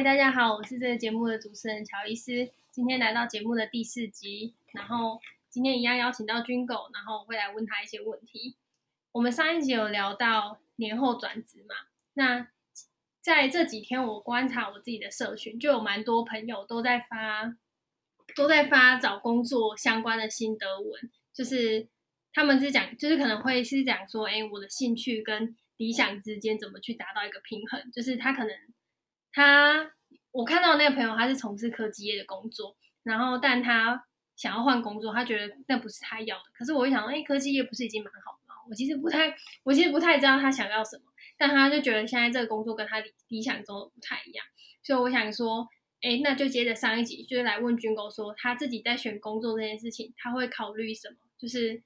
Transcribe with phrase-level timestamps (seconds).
[0.00, 5.20] 嗨，大家好，我是这个节目的主持人乔伊斯，今天来到节目的第四集，然后
[5.50, 8.56] 今天一样邀请到军狗，然后会来问他一些问题。
[9.12, 11.74] 我们上一集有聊到年后转职嘛？
[12.14, 12.48] 那
[13.20, 17.54] 在这几天，我观察我自己的社群，就有蛮多朋友都在发，
[18.34, 21.86] 都在发找工作相关的心得文，就是
[22.32, 28.56] 他们是讲，就是可能会是讲说，哎，我的兴趣跟理想之间怎么去达到一个平衡，就是他可能。
[29.32, 29.92] 他，
[30.32, 34.04] 我看到那个朋友，他是从事科技业的工作，然后但他
[34.36, 36.44] 想要换工作，他觉得那不是他要的。
[36.52, 38.54] 可是我一想，哎，科技业不是已经蛮好的吗？
[38.68, 41.04] 我其实不太，我其实不太知道他想要什么，
[41.36, 44.44] 但他就觉得现在这个工作跟他理理想中的不太一样。
[44.82, 45.68] 所以我想说，
[46.00, 51.16] 哎，那就接着上一集，就是来问军狗说，他自己在选工作这件事情，他会考虑什么？
[51.38, 51.82] 就是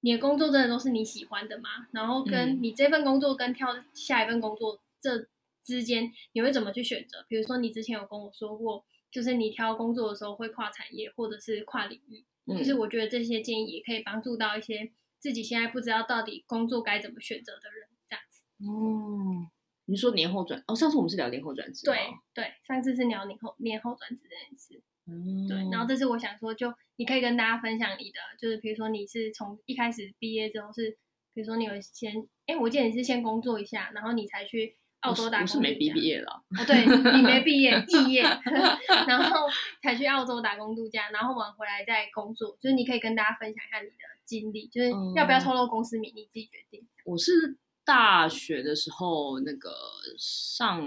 [0.00, 1.86] 你的工作真的都是你喜欢的吗？
[1.92, 5.28] 然后跟你这份工作跟跳下一份工作这。
[5.64, 7.24] 之间你会怎么去选择？
[7.28, 12.24] 比如说，你之前有跟我说过，就是你挑工作的时候会跨产业或者是跨领域。
[12.46, 18.42] 嗯，就是我觉得这些建议也可以帮助到一些自己现在不知道到底工作该怎么选择的人，这样子。
[18.68, 19.48] 哦，
[19.86, 20.76] 你说年后转哦？
[20.76, 21.86] 上次我们是聊年后转职。
[21.86, 21.98] 对
[22.34, 24.82] 对，上次是聊年后年后转职这件事。
[25.06, 25.56] 嗯，对。
[25.70, 30.98] 然后这次我想说，就你可以跟大家分享你的，就是比如说你是从一开始毕业之后是，
[31.32, 34.76] 比如说你有先，哎，我记得你是先工作一下，然后你才去。
[35.04, 36.84] 澳洲打工，我是没毕业了哦，对，
[37.16, 38.22] 你没毕业， 肄业，
[39.06, 39.46] 然后
[39.82, 43.94] 才去澳洲打工度假，然后晚回来再工作，就是你可以跟大家分享一下你的
[44.24, 46.86] 经历，就是要不要透露公司名，你自己决定。
[47.04, 49.70] 我是大学的时候那个
[50.18, 50.82] 上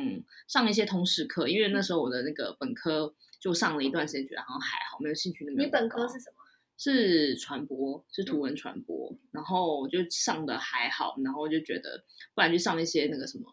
[0.48, 5.64] 上一些通识课，因为那时候我的那个本科就上了一段时间，觉得好像还好，没有兴趣那么。
[5.64, 6.38] 你本科是什么？
[6.80, 12.04] 是传播，是图文传播，嗯、然后就上的还好，然后就觉得
[12.36, 13.46] 不然就上一些那个什么。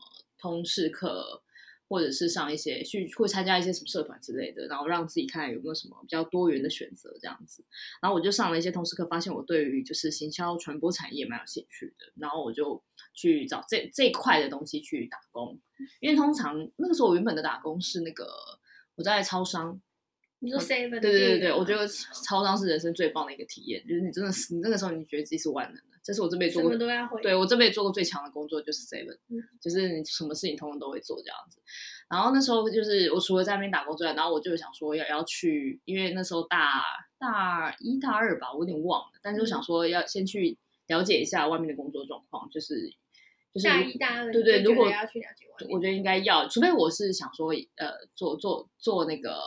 [0.45, 1.43] 通识课，
[1.89, 7.65] 或者是上一些去会参加一些什么社团之类的，然后让自己看看有没有什么比较多元的选择这样子。
[8.03, 12.83] 然后我就上了一些通识课，发现我对于就是行销传播产业蛮有兴趣的，然后我就
[13.15, 15.59] 去找这这一块的东西去打工。
[16.01, 18.29] 因为通常那个时候我原本的打工是那个
[18.97, 19.81] 我在超商，
[20.41, 21.01] 你说 seven？
[21.01, 25.94] 对对对对，我觉得超商是人生最棒的一个体验，就是你真的是你那个时候你觉得自己是万能的。
[26.05, 26.77] 这是我这辈子做过，
[27.23, 31.59] 对我这辈子做过最强的工作就是 seven，、嗯、就是你什么事情通通都会做这样子。
[32.11, 36.83] 然后那时候就是我除了在那边打工之外，然后我就想说要要去，因为那时候大
[37.19, 42.93] 大一大二吧，我有点忘了，但是我想说要先去了解一下外面的工作状况，就是
[43.55, 49.41] 就是大一大二，对对，如果要去了解，我觉得应该要，除非我是想说呃做做做那个。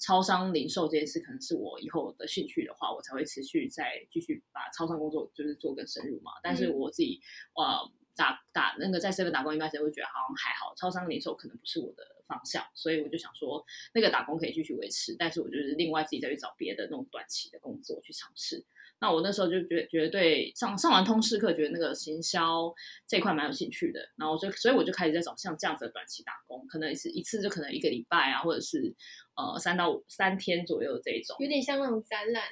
[0.00, 6.32] 超商零售这件事可能是我以后的兴趣的话，我才会持续再继续把超商工作就是做更深入嘛。
[6.42, 7.20] 但是我自己
[7.54, 18.64] 呃打打那个在 seven 打工一段时间，会觉得好像还好，超商零售可能不是我的方向，所以我就想说那个打工可以继续维持，但是我就是另外自己再去找别的那种短期的工作去尝试。
[19.00, 22.72] 那我那时候就觉得觉得对上上完通识课，觉得那个行销
[23.06, 28.94] 这一块蛮有兴趣的，然后就所以我就开始在找像这样子的短期打工，可能是一次就可能一个礼拜啊，或者是
[29.36, 32.42] 呃三到五三天左右这一种，有点像那种展览，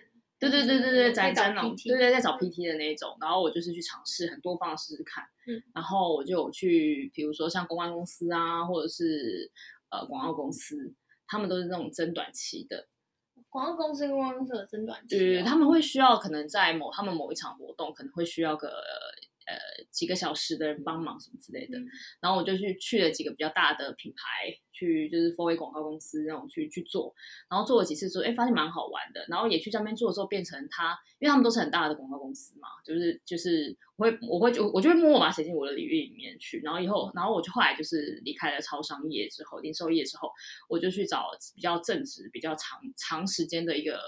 [0.40, 9.50] 对对对对对，展展览，对对，在找 PT 的那一种，然后我就是去尝试很多方式试试看，嗯，然后我就有去，比如说像公关公司啊，或者是
[9.90, 10.94] 呃广告公司，
[11.26, 12.88] 他们都是那种真短期的。
[13.50, 18.70] 广告公司跟公关公司的争短期，对，他们会需要可能在某他们某一场活动，可能会需要个。
[19.48, 19.56] 呃，
[19.90, 21.88] 几个小时的人帮忙什么之类的，嗯、
[22.20, 27.14] 然后我就去去了几个比较大的品牌，去就是 for a 广告公司那种去去做，
[27.48, 40.30] 然后做了几次之后，哎，发现蛮好玩的，然后也去这边做的时候，变成他，因为他们都是很大的广告公司嘛，就是就是我会我会就我就会默默把它写进我的领域里面去，然后以后，然后我就后来就是离开了超商业之后，零售业之后，
[40.68, 43.98] 我就去找比较正直、比较长长时间的一个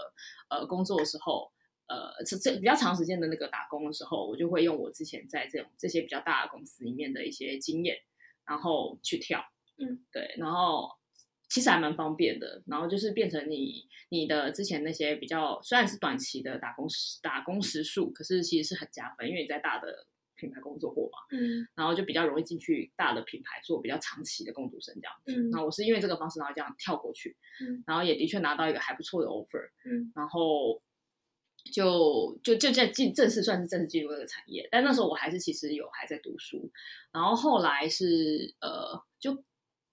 [0.51, 1.51] 呃工作的时候。
[1.91, 7.99] 呃，这这比较长时间的那个打工的时候，我就会用我之前在这种这些比较大的公司里面的一些经验，
[8.47, 9.45] 然后去跳，
[9.77, 10.89] 嗯，对，然后
[11.49, 30.81] 其实还蛮方便的，然后就是变成你你的之前那些比较虽然是短期的打工时打工时数，可是其实是很加分，因为你在大的品牌工作过嘛，嗯，然后就比较容易进去大的品牌做比较长期的工读生这样子，嗯，那我是因为这个方式然后这样跳过去，嗯，然后也的确拿到一个还不错的 offer，嗯，然后。
[31.71, 36.71] 就就就在进正式算是正式进入这个产业，但那时候我还是其实有还在读书，
[37.13, 39.43] 然后后来是呃就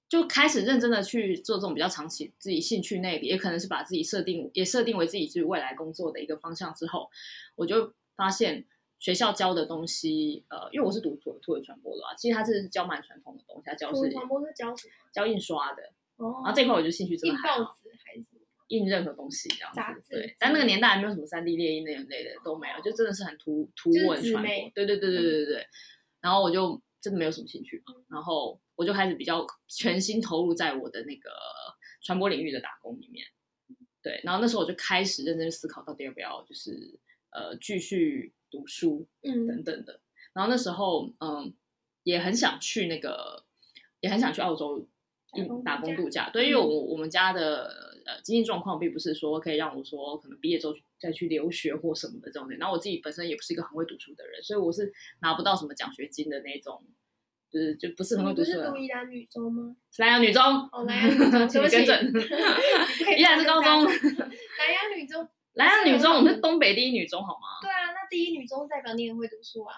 [0.10, 7.10] 就开始认真的去做这种比较长期自己兴趣那个，也可能是把自己设定也设定为自己自己未来工作的一个方向之后，
[7.56, 8.66] 我就发现
[9.00, 14.74] 学校教的东西，呃，因为我是读图图文传播的啊，其实它是教蛮传统的东西，它教是传播是教？
[15.14, 15.84] 教印刷的。
[16.18, 17.76] 哦，然后这块我就兴趣真的还好。
[18.68, 20.36] 印任何东西这样子，对。
[20.40, 24.72] 但那个年代还没有什么三 D 列印那种类的都没有，就真的是很图图文传播。
[24.76, 25.68] 对对对对对对对。
[26.22, 31.30] 然后我就真的没有什么兴趣嘛，然后我就开始比较全心投入在我的那个
[32.02, 33.26] 传播领域的打工里面。
[34.02, 37.00] 对，然后那时候我就开始认真思考，到底要不要就是
[37.32, 40.02] 呃继续读书，嗯，等等的。
[40.34, 41.54] 然后那时候嗯
[42.04, 43.46] 也很想去那个，
[44.00, 44.88] 也很想去澳洲
[45.64, 46.30] 打工度假。
[46.30, 52.56] 对，因为我我们家的呃经济状况并不是说可以让我说可能毕业之后再去留学或什么的这种的。
[52.56, 56.84] 然后我自己本身也不是一个很会读书的人，所以我是拿不到什么奖学金的那种。
[57.50, 58.58] 就是就不是很会读书的。
[58.58, 59.74] 不是读宜兰女中吗？
[60.00, 60.44] 南洋女中。
[60.74, 62.14] 哦， 南洋 女中，请你更正。
[63.18, 63.86] 宜兰是高中。
[63.86, 65.26] 南洋女中。
[65.54, 67.48] 南洋女中，我们是东北第一女中，好吗？
[67.62, 69.74] 对啊，那第一女中代表你很会读书啊。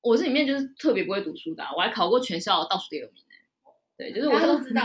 [0.00, 3.22] 我是里面就是特别不会读书的，我还考过全校倒数第二名。
[3.96, 4.82] 对，就是我都知道。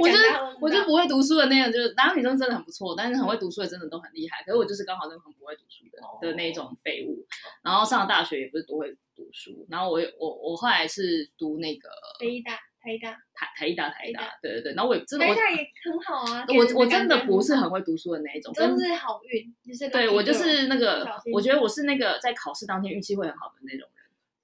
[0.00, 0.24] 我就是
[0.60, 4.42] 我就不会读书的那种，就是兰阳女生真的很不错，但是很会读书的真的都很厉害。
[4.44, 7.26] 可是我就是刚好那种很不会读书的的那种废物，
[7.62, 8.96] 然后上了大学也不是多会。
[9.18, 11.88] 读书，然后我我我后来是读那个
[12.20, 23.97] 台艺大，台艺大，台台艺大，台艺大，对对对，然后我真的台大也很好啊，我我真的不是很会读书的那一种，真的是好运，就是对我就是那个，我觉得我是那个在考试当天运气会很好的那种人，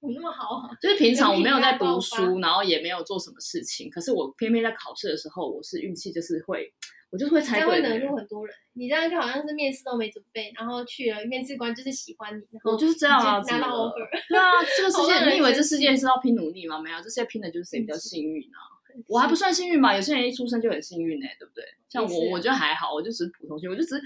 [0.07, 0.69] 怎么那么好？
[0.81, 6.73] 就是平常我没有在读书，然后也没有做什么事情，可是我偏偏在考试的时候，我是运气就是会。
[7.11, 8.53] 我就是会猜对，会惹怒很多人。
[8.73, 14.03] 你这样就好像是面试都没准备，然后去了，面试官就是喜欢你，然后我就是这样啊，拿到 offer。
[14.29, 16.81] 对啊，这个世 界，你以为这世界是要拼努力吗？
[16.81, 18.74] 没有，这世界拼的就是谁比较幸运啊。
[19.09, 19.95] 我还不算幸运吧？
[19.95, 21.65] 有些人一出生就很幸运呢，对不对？
[21.89, 24.03] 像我，我觉得还好，我就只是普通幸运，我就只是，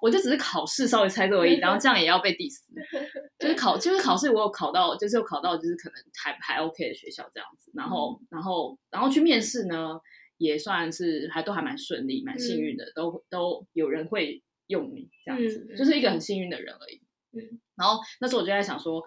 [0.00, 2.60] 我就只是考试稍微猜对而已，然后这样也要被 diss。
[3.38, 10.00] 就是考，就是考试，我有考到，就是有考到，就是可能还还 OK 的学校这样子，然后，然后，然后去面试呢。
[10.40, 17.02] 也算是还都还蛮顺利，蛮幸运的，嗯、都都有人会用你这样子，嗯、就是一个很幸运的人而已。
[17.32, 19.02] 嗯，然后那时候我就在想说，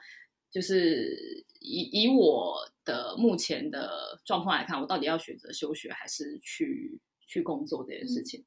[0.54, 8.46] 就是以以我的目前的状况来看，我到底要选择休学还是去去工作这件事情？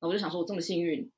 [0.00, 1.10] 那、嗯、我就想说，我这么幸运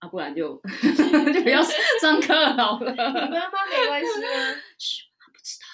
[0.00, 0.60] 啊，不然就
[1.32, 1.62] 就不要
[2.02, 2.94] 上课好了。
[2.94, 4.28] 妈妈没关系 吗？
[5.16, 5.64] 妈妈不知道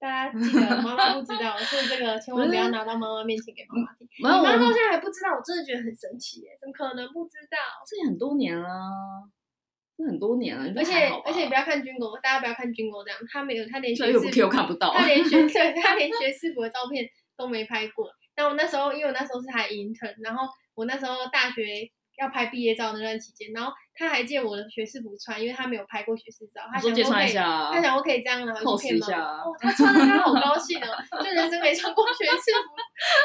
[0.00, 4.08] 大家记得，妈妈不知道，所以这个千万不要拿到妈妈面前给妈妈听。
[4.20, 6.56] 妈妈到现在还不知道，我真的觉得很神奇耶！
[6.60, 7.58] 怎么可能不知道？
[7.86, 8.68] 这也很多年了，
[9.98, 10.72] 这很多年了。
[10.76, 17.04] 而且而且不要看军狗，大家不要看军狗这样，他没有，他连学士服看不到，他连学 对，他连学士服的照片
[17.36, 18.08] 都没拍过。
[18.36, 21.90] 那我那时候，因为我那时候是还 intern，然后我那时候大学。
[22.18, 29.38] 要拍毕业照那段期间，然后他还借我的学士服穿，因为他没有拍过学士照，他想我可以，他想我可以这样然后去骗吗？
[29.38, 30.90] 哦，他穿的他好高兴哦，
[31.22, 32.74] 就人生没穿过学士服，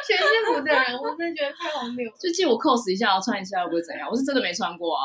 [0.06, 2.08] 学士服的人，我真的觉得太荒谬。
[2.22, 4.08] 就借我 cos 一下，穿一下又不会怎样？
[4.08, 5.02] 我是真的没穿过啊，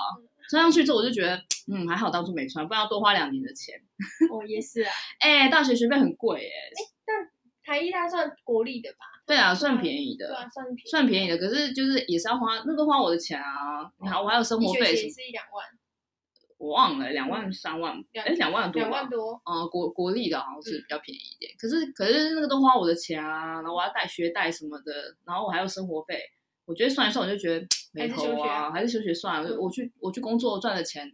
[0.51, 1.37] 穿上去之后我就觉得，
[1.73, 3.75] 嗯，还好当初没穿，不然要多花两年的钱。
[4.31, 4.91] 哦，也是啊，
[5.21, 7.31] 哎、欸，大学学费很贵哎、欸，但。
[7.69, 9.05] 台艺大算国立的吧？
[9.27, 11.37] 对啊，算便宜的，对啊，算便宜，算便宜的。
[11.37, 13.85] 可是就是也是要花，那都花我的钱啊！
[14.01, 15.67] 你看，我还有生活费，是一两万，
[16.57, 19.39] 我忘了，两万三万，哎，两万多，两万多。
[19.45, 21.53] 嗯，国国立的好像是比较便宜一点。
[21.59, 26.19] 可是可是那个都花我的钱啊，然后我要带学贷什么的，然后我还有生活费。
[26.69, 29.59] 我觉得算一算，我就觉得没头啊，还是休学算了。
[29.59, 31.11] 我去我去工作赚的钱。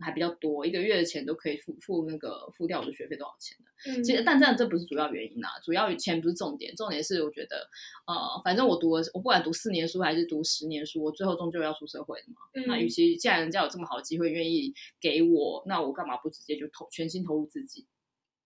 [0.00, 3.92] 还比较多，一个月的钱都可以付付那个付掉我的学费多少钱的。
[3.92, 7.68] 嗯，其实但这样这不是主要原因呐，主要钱不是重点，重点是我觉得，
[8.04, 12.38] 呃，反正我读了，我不管读四年书还是读十年书，我最后终究要出社会的嘛。
[12.54, 17.86] 嗯，那与其既然人家有这么好的机会愿意给我，那我干嘛不直接就投全心投入自己？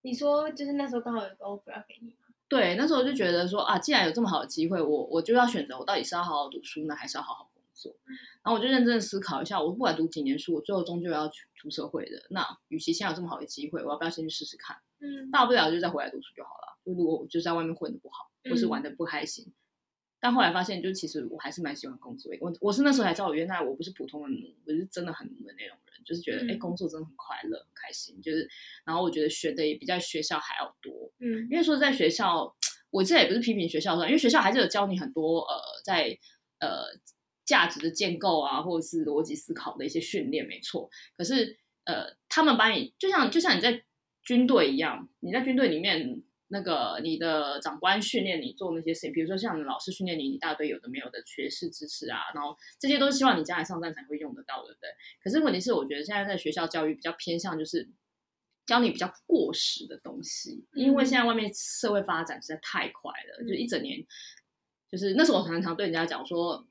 [0.02, 2.17] 你说就是那时候刚好有个 offer 要给你吗？
[2.48, 7.94] 对，那时候就觉得说啊，既然有这么好的机会，我我就要选择，我到底是要好好读书呢，还是要好好工作？
[8.42, 12.26] 然后我就认真的思考一下，我不管读几年书，我最后终究要去出社会的。
[12.30, 14.76] 那与其现在有这么好的机会，我要不要先去试试看？
[15.00, 16.78] 嗯，大不了就再回来读书就好了。
[16.84, 19.52] 就如果我就在外面混的不好，或是玩的不开心，嗯、
[20.20, 22.38] 但后来发现，就其实我还是蛮喜欢工作的。
[22.40, 28.20] 我我是那时候才知道，我原来我不是普通的奴，我是真的很奴的那种人，就是觉得哎、嗯，工作真的很快乐、很开心。
[28.20, 28.48] 就是，
[28.84, 31.12] 然后我觉得学的也比在学校还要多。
[31.20, 32.54] 嗯，因为说在学校，
[32.90, 36.18] 我这也不是批评学校的，因为学校还是有教你很多呃，在
[36.60, 36.98] 呃。
[37.48, 40.90] 价值的建构啊，或者是逻辑思考的一些训练，没错。
[41.16, 43.82] 可是，呃，他们把你就像就像你在
[44.22, 54.88] 军队一样，你在军队里面，那个你的长官训练你做那些事情，比如说像老师训练你一大堆有的没有的学识知识啊，然后这些都是希望你将来上战场会用得到，对不对？
[55.22, 57.88] 可是问题是，我觉得现在在学校教育比较偏向就是
[58.66, 64.04] 教你比较过时的东西，因为现在外面社会发展实在太快了，嗯、就一整年。
[64.90, 66.66] 就是那时候我常常对人家讲说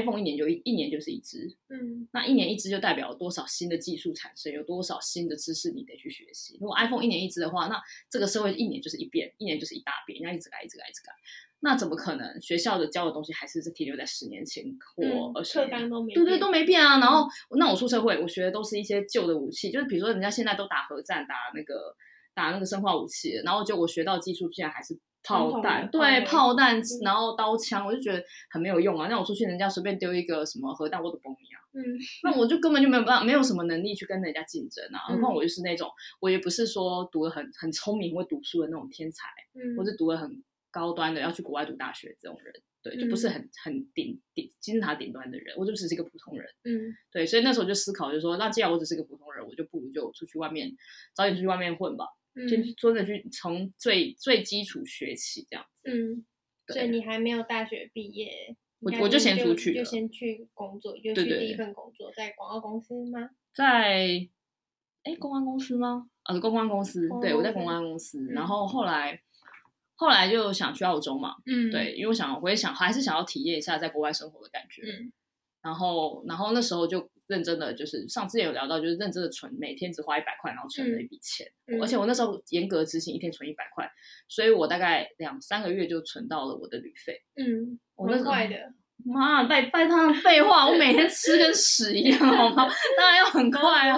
[0.00, 6.56] ，iPhone 一年就一一年就是一支，嗯，那一年一支就代表多少新的技术产生，有多少新的知识你得去学习。
[6.60, 11.12] 如果 iPhone 一年一支的话，那这个社会一年就是一变，一年就是一大变，人家一直改，一直改，一直改。
[11.60, 12.40] 那怎么可能？
[12.40, 14.62] 学校的教的东西还是是停留在十年前
[14.94, 15.58] 或二十
[16.04, 16.98] 年，对对都没变啊。
[17.00, 17.26] 然后
[17.56, 21.96] 那我出社会，我学的都是一些旧的武器，就是比如说人家现在都打核战，打那个
[22.34, 29.08] 打那个生化武器，然后就我学到技术竟然还是炮弹，对炮弹，然后刀枪，我就觉得很没有用啊。
[29.08, 31.58] 那我出去，人家随便丢一个什么核弹，我都崩你啊。
[31.74, 31.82] 嗯，
[32.22, 34.98] 那我就根本就没有办法，没有什么能力去跟人家竞争啊。
[35.08, 35.90] 何况我就是那种，
[36.20, 40.42] 我也不是说读的很很聪明、会读书的那种天才，嗯，或是读的很。
[40.68, 42.52] 高端的要去国外读大学这种人，
[42.82, 50.70] 对，就不是很很顶顶金字塔顶端的人，我就只是一个普通人，嗯，对，所以那时候就思考，就是说，那既然我只是个普通人，我就不如就出去外面，
[51.14, 52.04] 早点出去外面混吧，
[52.36, 56.24] 嗯，先真的去从最最基础学起，这样子，嗯，
[56.68, 63.30] 所以你还没有大学毕业，我我就先出去，就先去工作，就去第一份工作，在广告公司吗？
[63.52, 64.28] 在，
[65.02, 66.08] 哎，公关公司吗？
[66.24, 69.20] 呃，公关公司，对，我在公关公司，然后后来。
[69.98, 75.10] 后来就想去澳洲嘛，嗯，对，因为我想，我也想，还是想要体验一下在国外生活的感觉，嗯，
[75.62, 83.90] 然后，然后那时候就认真的，就是上次也有聊到，就是认真的存，每天只花一百块，然后存了一笔钱，嗯，而且我那时候严格执行一天存一百块，
[84.28, 88.54] 所以我大概两三个月就存到了我的旅费，嗯，我那快的，
[89.04, 92.68] 妈，拜拜他废话，我每天吃跟屎一样，好吗？
[92.96, 93.96] 当然要很快啊，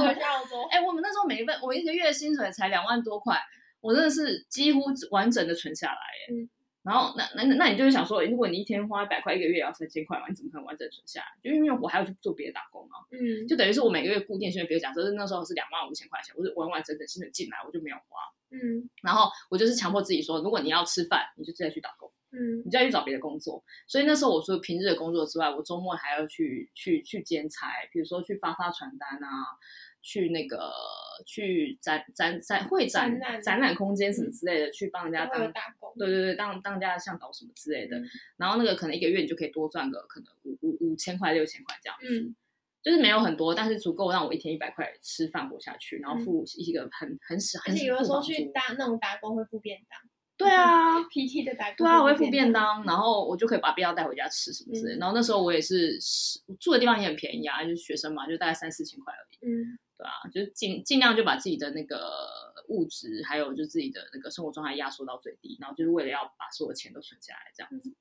[0.70, 3.38] 哎，我们那时候每一份，我一个月薪水才两万多块。
[3.80, 4.80] 我真的是几乎
[5.12, 6.50] 完整的存下来耶，嗯、
[6.82, 11.26] 然后那那那你就是想说，如果你一天花一百块，一个月也要三千块嘛，你怎么可能完整存下来？
[11.42, 18.20] 就因为我还要去做别的打工啊，嗯，就等于是我每个月固定薪水，比如假设那时候是两万五千块钱，我是完完整整薪水进来，我就没有花，
[18.50, 23.62] 嗯，然后我就是强迫自己说，如果你要吃饭，你就再去打工，嗯，你就要去找别的工作。
[23.86, 29.28] 所以那时候我除了平日的工作之外，我周末还要去去去兼差，比如说去发发传单啊。
[30.00, 30.72] 去那个
[31.26, 37.98] 去展展展会展展览空间什么之类的，嗯、去帮人家当打工，对对对，当当家的向导什么之类的。
[37.98, 42.34] 嗯、然后那个可能一个月你就可以多赚个可能五五五千块六千块这样子，嗯、
[42.82, 47.76] 就是没有很多，但是足够让我一天一百块吃饭活下去，然后付一个很、嗯、很少很少。
[47.76, 49.98] 而且有的时候去打那种打工会付便当。
[50.36, 51.78] 对啊， PT 的打工。
[51.78, 54.94] 对啊，我会付便当，然后我就可以把便当带回家吃什么之类。
[54.94, 55.98] 嗯、然后那时候我也是
[56.60, 59.50] 住的地方也很便宜啊，就是学生嘛，就大概三四千块而已。
[59.50, 59.78] 嗯。
[59.98, 62.08] 对啊，就是尽尽量就把自己的那个
[62.68, 67.92] 物质，还有就自己的那个生活状态压缩到最低，然后就是为了要把所有钱都存下来，这样子。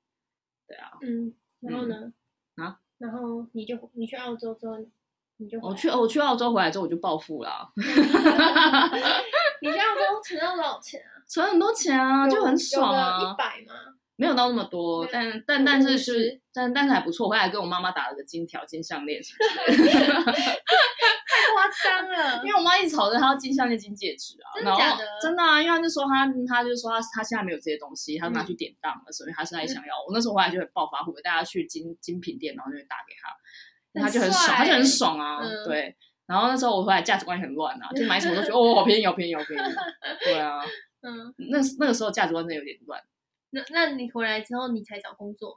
[0.68, 2.12] 对啊，嗯，然后呢？
[2.54, 2.78] 啊？
[2.98, 4.76] 然后你就你去澳洲之后，
[5.38, 7.70] 你就我去我去澳洲回来之后我就暴富了。
[7.76, 7.82] 你
[9.72, 11.18] 去澳洲存了多少钱啊？
[11.26, 13.20] 存很多钱啊，就很爽啊。
[13.20, 13.74] 一百吗？
[14.16, 17.28] 没有到那么多，但但但是是但但是还不错。
[17.28, 19.38] 回来跟我妈妈打了个金条、金项链什么
[19.76, 20.32] 的。
[21.54, 25.04] 夸张了， 因为我妈一直吵着她要金项链、金戒指啊，真的假的？
[25.20, 29.94] 真的啊，因为她就说她，她就说她，她现在没有这些东西，她拿去典当了，所以她现在想要。
[30.06, 33.34] 我那时候回来就很暴发户，带她去精精品店，然后就打给她，
[34.02, 35.96] 她就很爽，她就很爽啊，对。
[36.26, 39.74] 然后那时候我回来价值观很乱啊，就买什么都觉得哦，好便宜，好便宜，好便宜。
[40.24, 40.60] 对啊，
[41.00, 43.02] 嗯，那那个时候价值观真的有点乱。
[43.50, 45.52] 那那你回来之后，你才找工作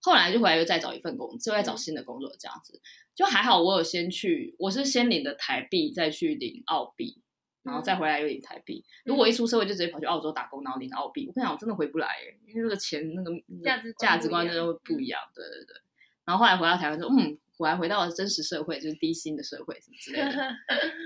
[0.00, 2.80] 后来就回来又再找一份工作，就再找新的工作这样子。
[3.14, 7.20] 就还好，我有先去，我是先领的台币，再去领澳币，
[7.62, 8.84] 然后再回来又领台币。
[9.04, 13.30] 嗯、如果一出社会就直接跑去澳洲打工，然后领澳币，我跟你讲，我真的回不来耶，因为那个钱那个
[13.62, 15.20] 价值价值观真的会不一样。
[15.34, 15.76] 对对对。
[16.24, 17.38] 然后后来回到台湾说，嗯。
[17.60, 20.56] 我还回到了真实社会，就是低薪的社会什么之类的，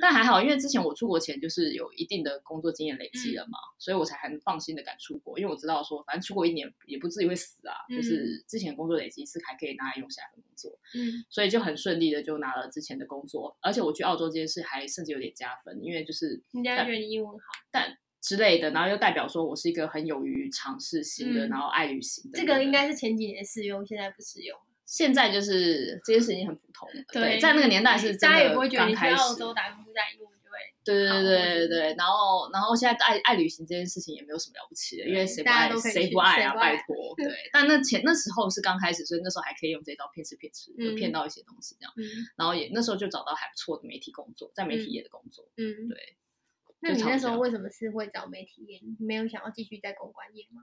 [0.00, 24.56] 但还好，因为之前我出国前就是有一定的工作经验累积了嘛，嗯、所以我才很放心的敢出国，因为我知道说反正出国一年也不至于会死啊，嗯、就是之前工作累积是还可以拿来用下工作，嗯，所以就很顺利的就拿了之前的工作，而且我去澳洲这件事还甚至有点加分，因为就是人家觉得你英文好，但之类的，然后又代表说我是一个很勇于尝试新的，嗯、然后爱旅行的，这个应该是前几年适用，现在不适用。
[24.94, 28.38] 现在就是这件事情很普通，对，在那个年代是真的刚开始。
[28.38, 30.56] 大家也不会觉得你去澳洲打工度假，英文就会。
[30.84, 36.94] 对对对对对，然后然后现在爱爱旅行这件事情也没有什么了不起的，因为谁不爱谁不爱啊，拜托。
[37.18, 41.92] 对，但那前那时候是刚开始，所以那时候还可以用这招骗吃骗吃，就骗到一些东西这样。
[42.36, 45.44] 然后也那时候就找到还不错的媒体工作，在媒体业的工作。
[45.56, 46.16] 嗯，对。
[46.78, 48.78] 那你那时候为什么是会找媒体业？
[48.80, 50.62] 你没有想要继续在公关业吗？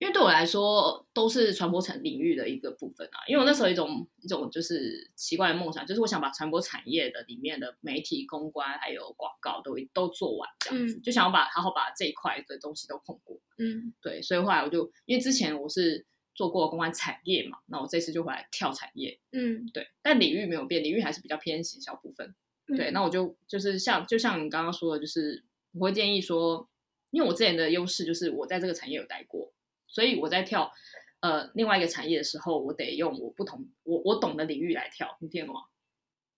[0.00, 13.38] 因为对我来说都是传播产领域的一个部分啊，因为我那时候一种一种就是奇怪的梦想，就是我想把传播产业的里面的媒体、公关还有广告都都做完这样子，嗯、就想要把好好把这一块的东西都碰过。
[13.58, 19.20] 嗯，对，所以后来我就因为之前我是做过公关产业嘛，那我这次就回来跳产业。
[19.32, 22.34] 嗯，对，但领域没有变，领域还是比较偏行销部分。
[22.74, 26.66] 对，那我就就是像就像你刚刚说的，就是我会建议说，
[27.10, 29.52] 因为我之前的优势就是我在这个产业有待过，
[29.90, 30.72] 所以我在跳
[31.20, 35.62] 呃另外一个产业的时候，我得用我不同我我懂的领域来跳，你听懂吗？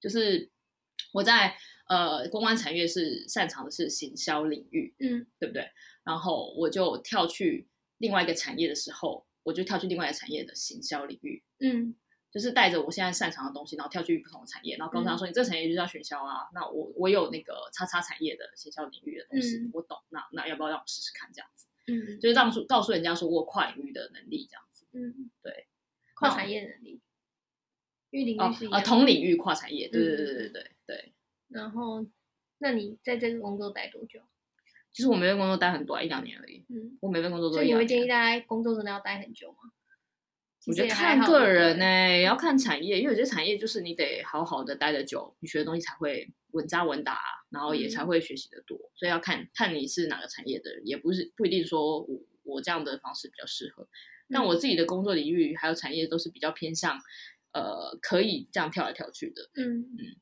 [0.01, 0.51] 就是
[1.13, 1.57] 我在
[1.89, 5.71] 呃公关产业是擅长的是行销领域，嗯，对不对？
[6.05, 7.69] 然后我就跳去
[7.99, 11.95] 另外一个产业的时候，我就跳去另外一个产业的行销领域，嗯。
[12.33, 21.67] 就是带着我现在擅长的东西，然后跳去不同的产业，然后告诉他说：“你这个产业就是要行销啊，那我我有那个叉叉产业的行销领域的东西，嗯、我懂，那那要不要让我试试看这样子？
[21.87, 25.67] 嗯，就是让告诉人家说我跨领域的能力这样子，嗯，对，
[26.15, 27.01] 跨产业能力，
[28.11, 31.13] 因为领域是啊，同领域跨产业，对对对对对对对。
[31.49, 32.07] 然后，
[32.59, 34.21] 那你在这个工作待多久？
[34.93, 36.65] 其实我每份工作待很短，一两年而已。
[36.69, 37.57] 嗯，我每份工作都。
[37.57, 39.73] 所以你会建议大家工作真的要待很久吗？
[40.67, 48.77] 我觉得看个人呢、欸，也要看产业，因为有些产业就是你得好好的待得久，你学的东西才会稳扎稳打，然后也才会学习的多。
[48.77, 53.87] 嗯、所以要看看你是哪个产业的人，也不是不一定说我我这样的方式比较适合。
[54.29, 56.99] 但我自己的工作领域还有产业都是比较偏向，
[57.53, 59.51] 呃，可以这样跳来跳去的。
[59.55, 60.17] 嗯嗯。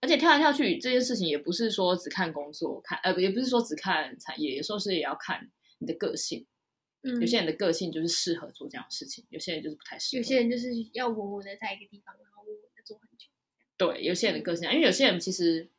[0.00, 6.46] 而且跳来跳去这件事情也不是说只看工作，看呃也不是说只看产业，有时候是也要看你的个性。
[7.02, 10.18] 有些人的个性就是适合做这样的事情，有些人就是不太适合。
[10.18, 13.28] 有些人就是要稳稳的在一个地方，然后稳稳的做很久。
[13.78, 15.70] 对，有些人的个性，因为有些人其实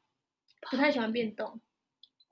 [0.71, 1.61] 不太喜欢变动，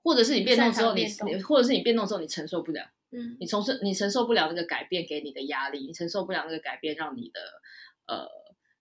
[0.02, 7.40] 或者是你变动之后你，你或者是你变动之后你承受不了，嗯，你承受你承受不了那个改变给你的压力，你承受不了那个改变让你的
[8.06, 8.26] 呃，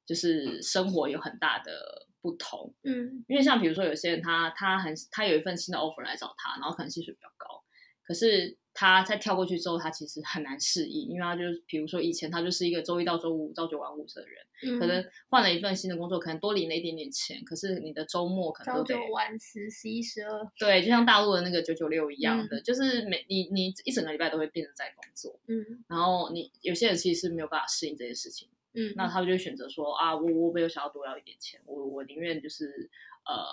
[0.06, 7.64] 就是生活有很大的不同，嗯，因为像比如说有些人他他很他有一份新的 offer 来找他，然后可能薪水比较高，
[8.08, 8.58] 可是。
[8.80, 32.88] 他在跳过去之后，他其实很难适应，因为他就是，比如说以前他就是一个周一到周五朝九晚五的人，嗯、可能换了一份新的工作，可能多领了一点点钱，可是你的周末可能朝九晚十、十一、十二，对，就像大陆的那个九九六一样的，嗯、就是每你你一整个礼拜都会变成在工作，嗯，然后你有些人其实是没有办法适应这些事情，嗯，那他们就会选择说啊，我我没有想要多要一点钱，我我宁愿就是
[33.26, 33.44] 呃，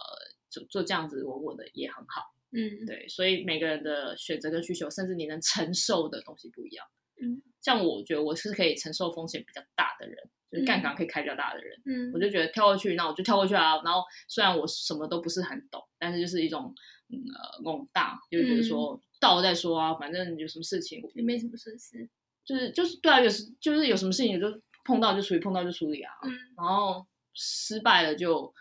[0.50, 2.34] 做做这样子稳稳的也很好。
[2.56, 6.86] 嗯，对，所以每个人的选择跟需求，甚至你能承受的东西不一样。
[7.20, 10.16] 嗯，像我觉得我是可以承受风险比较大的人，
[10.50, 11.82] 就是杠杆可以开比较大的人。
[11.84, 13.82] 嗯，我就觉得跳过去，那我就跳过去啊。
[13.82, 16.72] 然后虽然我什么都不是很懂，但是就是一种
[17.08, 22.08] 嗯呃懵大，就是觉得说到了再说啊，反正有什么事情也没什么损失，
[22.44, 24.46] 就是就是对啊，有时就是有什么事情就
[24.84, 26.12] 碰到就处理，碰到就处理啊。
[26.24, 28.54] 嗯，然后失败了就。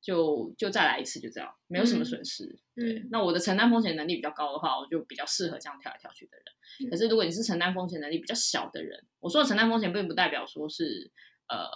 [0.00, 2.44] 就就再来一次，就这样，没有什么损失。
[2.76, 6.44] 嗯、对，那我的承担风险能力比较高的话，我就比较适合这样跳来跳去的人。
[6.86, 11.10] 嗯、可是如果你是承担风险能力比较小的人，我说的承担风险并不代表说是
[11.48, 11.66] 呃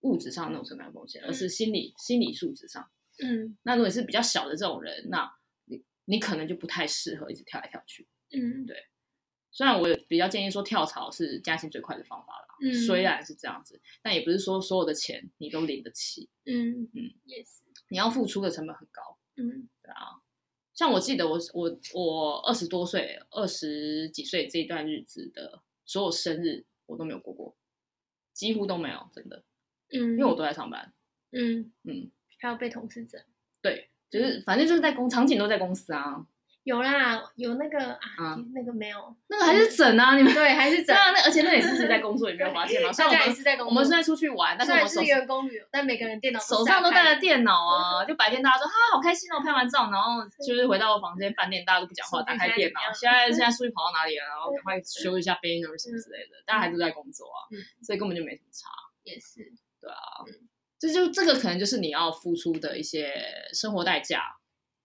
[0.00, 2.88] 物质上那种承担风险，而是心理、嗯、心理素质上。
[3.22, 5.30] 嗯，那如果你是比较小的这种人，那
[5.66, 8.08] 你你可能就不太适合一直跳来跳去。
[8.30, 8.76] 嗯，对。
[9.50, 16.88] 虽然我也比较建议说跳槽是加薪最快的方法啦，嗯，虽然是这样子，但也不是说所有的钱你都领得起，嗯。
[16.94, 20.20] 嗯，也是，你要付出的成本很高，嗯，对啊，
[20.74, 27.56] 像我记得我我我二十多岁、二十几岁这一段日子的所有生日我都没有过过，
[28.32, 29.42] 几乎都没有，真的，
[29.90, 30.92] 嗯，因为我都在上班，
[31.32, 31.72] 嗯。
[31.84, 33.20] 嗯，还有被同事整，
[33.62, 36.26] 对，就是反正就是在公场景都在公司啊。
[36.64, 42.90] 有啦，有那个啊，那个没有，那个还是整啊，你们对，还是整啊，那而且那也是在工作，你没有发现吗？
[42.92, 54.26] 大家也是在工作，我们是在出去玩，但是我们是员工旅游，但每个人电脑手上都带着电脑啊，就白天大家说哈好开心哦，拍完照，然后就是回到房间饭店，大家都不讲话，打开电脑，现在 现在数据跑到哪里了？
[54.26, 57.48] 然后赶快修一下 banner 什么之类的，大家还是在工作啊，
[57.82, 58.68] 所以根本就没什么差。
[59.04, 59.40] 也是，
[59.80, 59.96] 对啊，
[60.78, 63.10] 这就这个可能就是你要付出的一些
[63.54, 64.37] 生活代价。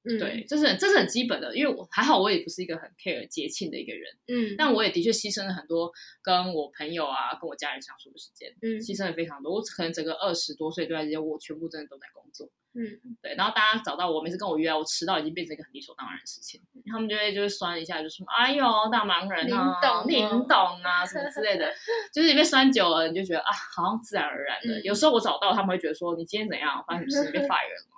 [0.06, 9.54] 嗯，对，这是很这是很基本的，因为我还好，我也不是一个很 care 节庆的一个人，嗯，但我也的确牺牲了很多跟我朋友啊、跟我家人相处的时间，嗯，牺牲了非常多。
[9.54, 13.36] 我可能整个二十多岁这段时间，我全部真的都在工作，嗯，对。
[13.36, 21.72] 然后大家找到我，每次跟我约，我迟到已经变成一个很理所当然的事情，他们就会就是酸一下，就说：“哎呦，大忙人啊，你懂，你懂啊，什么之类的。
[22.14, 24.82] ”就是你被酸久了，你就觉得啊，好像自然而然的。
[24.82, 26.84] 有时候我找到他们会觉得说：“你今天怎样？
[26.88, 27.32] 发生什么事？
[27.32, 27.90] 被 fire 了。”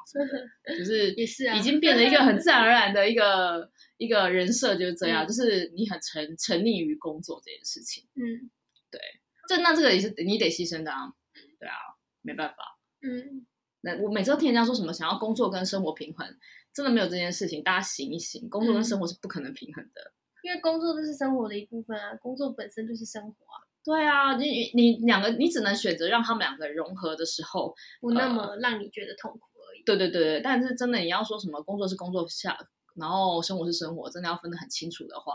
[0.77, 8.03] 就是 也是啊，已经变成一个很自然而然的一个一个人设，就是这样，就是你很沉沉溺于工作这件事情。
[8.13, 8.49] 嗯，
[8.91, 8.99] 对，
[9.49, 11.11] 这那这个也是你得牺牲的啊。
[11.59, 11.75] 对啊，
[12.21, 12.77] 没办法。
[13.01, 13.45] 嗯，
[13.85, 16.27] 那我每次都听人家说什么想要工作跟生活平衡，
[16.73, 17.63] 真的没有这件事情。
[17.63, 20.11] 大家醒一醒，工作跟生活是不可能平衡的。
[20.41, 23.61] 因为工作就是生活的一部分啊，工作本身就是生活啊。
[23.83, 29.83] 对啊，你你两个，你只能选择让他们两个融合的时候，不那么让你觉得痛苦而已。
[29.85, 32.57] 对对对对，但是真的你要说什么工作是工作下，
[32.95, 35.33] 然后生活是生活，真的要分得很清楚的话，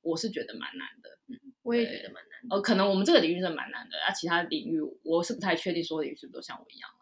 [0.00, 1.10] 我是觉得蛮难的。
[1.28, 2.56] 嗯，我也觉得蛮难的。
[2.56, 7.01] 呃，可能我们这个领域是蛮难的，啊，其他领域我是不太确定，所有领域是不是都像我一样啊？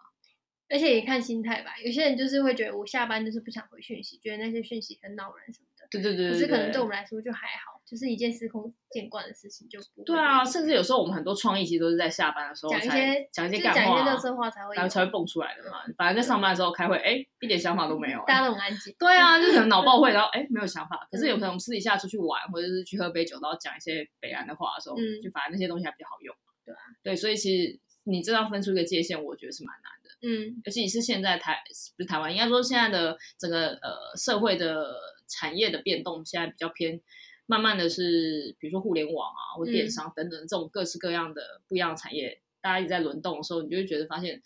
[0.71, 5.87] 而且也看心态吧，有些人就是会觉得我下班就是不想回讯息，觉得那些讯息很恼人什么的。
[5.91, 10.05] 对对对，对，可是可能对我们来说就还好，就是一件司空见惯的事情，就不会。
[10.05, 15.79] 对啊，甚至有时候我们很多创意其实都是在下班的时候讲一些讲一些干话，讲一些垃圾话才会，然后才会蹦出来的嘛。
[15.99, 18.95] 反正在上班的时候开会，哎，一点想法都没有， 大家都很安静。
[18.97, 21.05] 对啊，就可能脑爆会， 然后哎没有想法。
[21.11, 26.33] 可是有可能我们私底下出去玩，或者是去喝杯酒，然后讲一些北岸的话的时候，就反正那些东西还比较好用。
[26.65, 30.00] 对啊，对，所以其实你这样分出一个界限，我觉得是蛮难的。
[30.23, 31.63] 嗯，尤其是现在台
[31.97, 34.95] 不是台湾，应该说现在的整个呃社会的
[35.29, 37.01] 产业的变动，现在比较偏，
[37.47, 44.43] 慢慢的是，比如说互联网啊，或电商等等这种各式各样的不一样的产业，嗯、大家一直在轮动的时候，你就会觉得发现。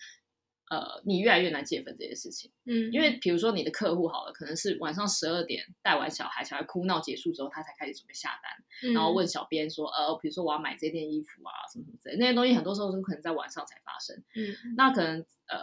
[0.71, 15.59] 呃，你越来越难界粉这件事情，嗯，因为比如说你的客户好了，可能是晚上十二点带完小孩，小孩哭闹结束之后，他才开始准备下单，嗯、然后问小编说，呃，比如说我要买这件衣服啊，什么什么之类，那些东西很多时候都可能在晚上才发生，嗯，那可能呃，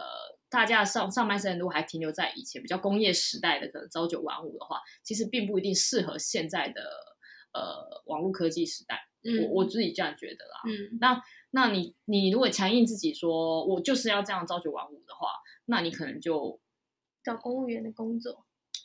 [0.48, 6.80] 大家上上班时间如果还停留在以前比较工业时代的，可能朝九晚五的话，其实并不一定适合现在的
[7.52, 11.20] 呃网络科技时代，嗯，我我自己这样觉得啦，嗯，那
[11.52, 15.28] 那你你如果强硬自己说我就是要这样朝九晚五的话。
[15.66, 16.60] 那你可能就
[17.22, 18.44] 找公务员的工作。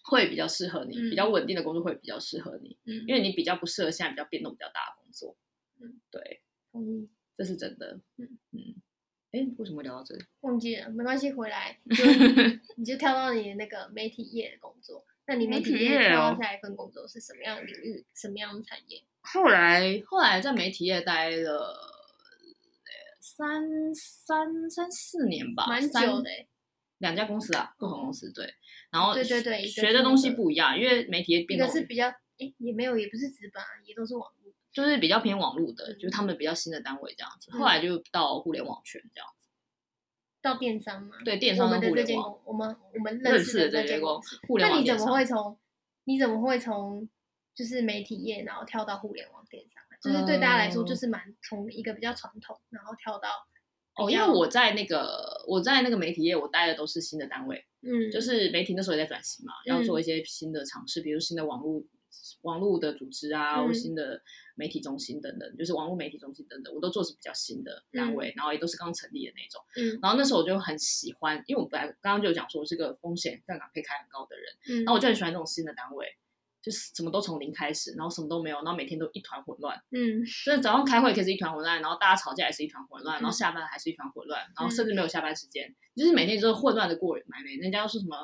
[0.10, 5.36] 会比较适合你，嗯、比较稳定的工作会比较适合你，嗯，因为你比较不适合现在比较变动比较大的工作，
[5.82, 8.40] 嗯，对，嗯，这是真的，嗯。
[8.54, 8.76] 嗯，
[9.34, 10.24] 哎，为什么聊到这里？
[10.40, 11.78] 忘记了，没关系，回来
[12.78, 19.04] 你就跳到你那个媒体业的工作，那你媒体业跳到下一份工作是什么样的领域，什么样的产业？
[19.24, 21.76] 后来后来在媒体业待了
[23.38, 26.30] 三三三四年吧，蛮久的。
[26.98, 28.52] 两家公司啊，不同公司对，
[28.90, 32.08] 然后对对对，学的东西不一样，因为媒体业变动，一个是比较
[32.40, 37.52] 哎，也没有，也不是纸本，也都是网络，就是比较偏网络的，就是他们比较新的单位这样子。
[37.52, 39.48] 后来就到互联网圈这样子，
[40.42, 45.60] 到电商嘛，对，电商的互联网，我们我们认识的这间公司，那你怎么会从
[46.06, 47.08] 你怎么会从
[47.54, 49.84] 就是媒体业，然后跳到互联网电商？
[50.02, 53.30] 就是对大家来说，就是蛮从一个比较传统，然后跳到。
[53.98, 61.84] 哦，因为我在那个我在那个媒体业，我待的都是新的单位，嗯，就是媒体那时候也在转型嘛，嗯、要做一些新的尝试，比如新的网络
[62.44, 64.22] 网络的组织啊，新的
[64.54, 76.06] 媒体中心等等，就是网络媒体中心等等，我都做是比较新的单位，嗯、然后也都是刚成立的那种，嗯，然后那时候我就很喜欢，因为我本来刚刚就有讲说我是个风险杠杆可以开很高的人，嗯，然后我就很喜欢这种新的单位。
[76.68, 79.74] 就是什么都从零开始，然后什么都没有，然后每天都一团混乱。
[79.92, 87.26] 嗯，就是早上开会可以是一团混乱，然后大家吵架也是一团混乱，然后下班还是一团混乱，然后甚至没有下班时间，嗯、就是每天就是混乱的过人。
[87.30, 88.18] 买没人家要说什么，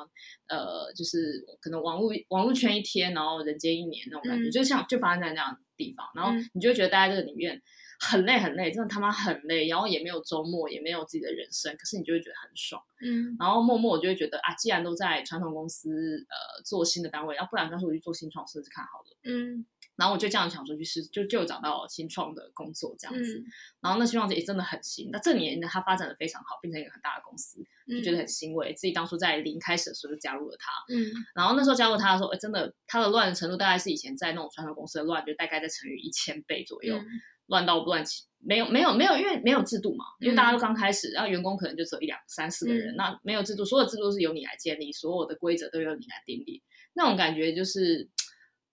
[0.48, 7.62] 呃，就是可能网络网络圈一天，然后人间一年那种感觉，嗯、就像就发生在那样的地方，然后你就会觉得待在这个里面。
[8.04, 15.90] 很累很累，真的他妈很累，然后也没有周末，也没有自己的人生，可是你就会觉得很爽，嗯，然后默默我就会觉得啊，既然都在传统公司
[16.28, 19.64] 呃做新的单位，要不然干脆我去做新创试试看好了，嗯，
[19.96, 23.44] 然后我就这样想说去试，就就找到新创的工作这样子，嗯、
[23.80, 36.96] 然后那新创也真的很新，那这年呢，它发展的非常好，变成一个很大的公司，就觉得很欣慰，嗯、自己当初在零开始的时候就加入了它，嗯，然后那时候加入它的时候，哎，真的它的乱的程度大概是以前在那种传统公司的乱，就大概在乘以一千倍左右。
[36.96, 37.06] 嗯
[37.46, 46.62] 乱到乱起，没有没有没有，因为没有制度嘛，因为大家都刚开始，然后员工可能就只有一两三四个人，那没有制度，所有制度是由你来建立，所有的规则都由你来定立，
[46.94, 48.08] 那种感觉就是，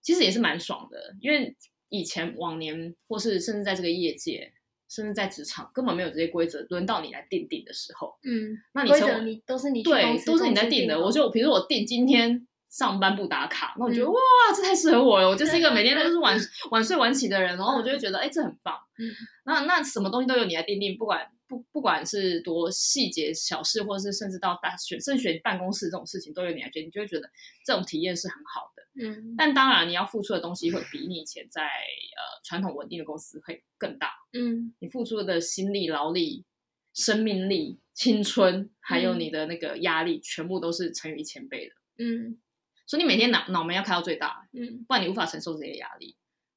[0.00, 1.56] 其实也是蛮爽的，因为
[1.88, 4.52] 以前往年或是甚至在这个业界，
[4.88, 12.46] 甚至在职场根本没有这些规则，轮到你来定定的时候，嗯，那你规则你都是你对，都是你在定的，我就比如说我定今天。
[12.72, 14.18] 上班不打卡，那我觉得、嗯、哇，
[14.56, 15.28] 这太适合我了。
[15.28, 16.34] 我就是一个每天都是 晚
[16.70, 18.74] 晚睡晚起的人，然后我就会觉得，哎，这很棒。
[18.98, 19.12] 嗯，
[19.44, 27.30] 那那什么东西都由你来定定，不管不不管是多细节小事，或者是甚至到大选甚至选办公室这种事情，都由你来决定，你就会觉得
[27.66, 28.82] 这种体验是很好的。
[29.06, 34.12] 嗯，但当然你要付出的东西会比你以前在呃传统稳定的公司会更大。
[34.32, 36.46] 嗯，你付出的心力、劳力、
[36.94, 41.74] 生命力、青春，还有你的那个压力，嗯、全部都是乘以一千倍的。
[42.02, 42.38] 嗯。
[42.86, 46.16] 所以你每天脑脑门要开到最大，嗯，不然你无法承受这些压力，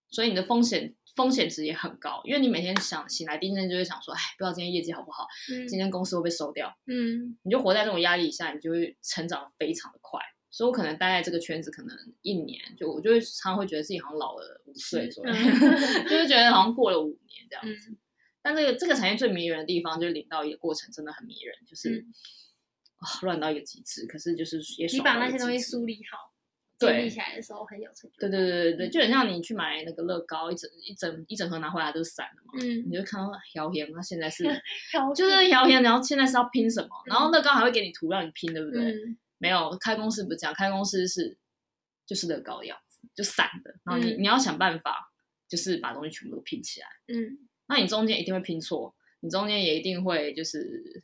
[0.09, 10.19] 所以你的风险风险值也很高，因为你每天想醒来第一件事就会想说，哎，不知道今天业绩好不好，嗯，今天公司会不会收掉，嗯，你就活在这种压力下，你就会成长非常的快。
[10.51, 15.43] 所以我可能待在这个圈子可能一年，就我就会常常会觉得自己好像老了五岁左右，嗯、
[16.07, 17.91] 就会觉得好像过了五年这样子。
[17.91, 17.97] 嗯、
[18.41, 22.07] 但这个这个产业最迷人的地方，就是领到一个过程真的很迷人，就是、嗯、
[23.21, 24.05] 乱到一个极致。
[24.07, 26.33] 可是就是也你把那些东西梳理好，
[26.77, 28.17] 建立起来的时候很有成就。
[28.19, 32.53] 对对对对对，就很像你去买那个乐高，一整一整一整盒拿回来都是散的嘛。
[32.59, 34.43] 嗯，你就看到谣言，它现在是
[35.15, 36.89] 就是谣言，然后现在是要拼什么？
[37.05, 38.81] 嗯、然后乐高还会给你图让你拼，对不对？
[38.81, 41.37] 嗯、没有，开公司不是这样，开公司是
[42.05, 43.73] 就是乐高的样子，就散的。
[43.83, 45.11] 然后你、嗯、你要想办法，
[45.47, 46.87] 就是把东西全部都拼起来。
[47.07, 47.47] 嗯。
[47.67, 51.01] 那你中间一定会拼错，你中间也一定会就是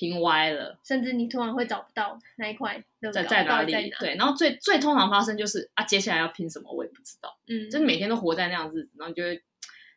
[0.00, 2.82] 拼歪了，甚至你突然会找不到那一块
[3.12, 3.72] 在在哪里。
[3.72, 7.38] 哪对，然后最最通常发生就是啊，接下来要拼什么我也不知道。
[7.48, 9.42] 嗯，就是每天都活在那样子，然后就会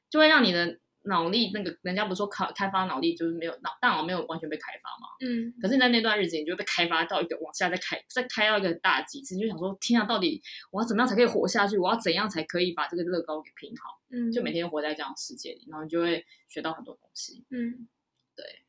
[0.10, 0.78] 就会让你的。
[1.06, 5.10] 脑力那个，人家不是说开开发脑力就是没有脑大脑没有完全被开发嘛？
[5.20, 5.54] 嗯。
[5.62, 11.78] 可是你在那段日子，你就会被开发到一个往下再开，再开到一个很大极致，你就想说：天啊，到底我要怎么样才可以活下去？
[11.78, 14.00] 我要怎样才可以把这个乐高给拼好？
[14.12, 14.32] 嗯。
[14.32, 17.44] 就每天活在这样的世界里，然后你就会学到很多东西。
[17.50, 17.86] 嗯，
[18.34, 18.63] 对。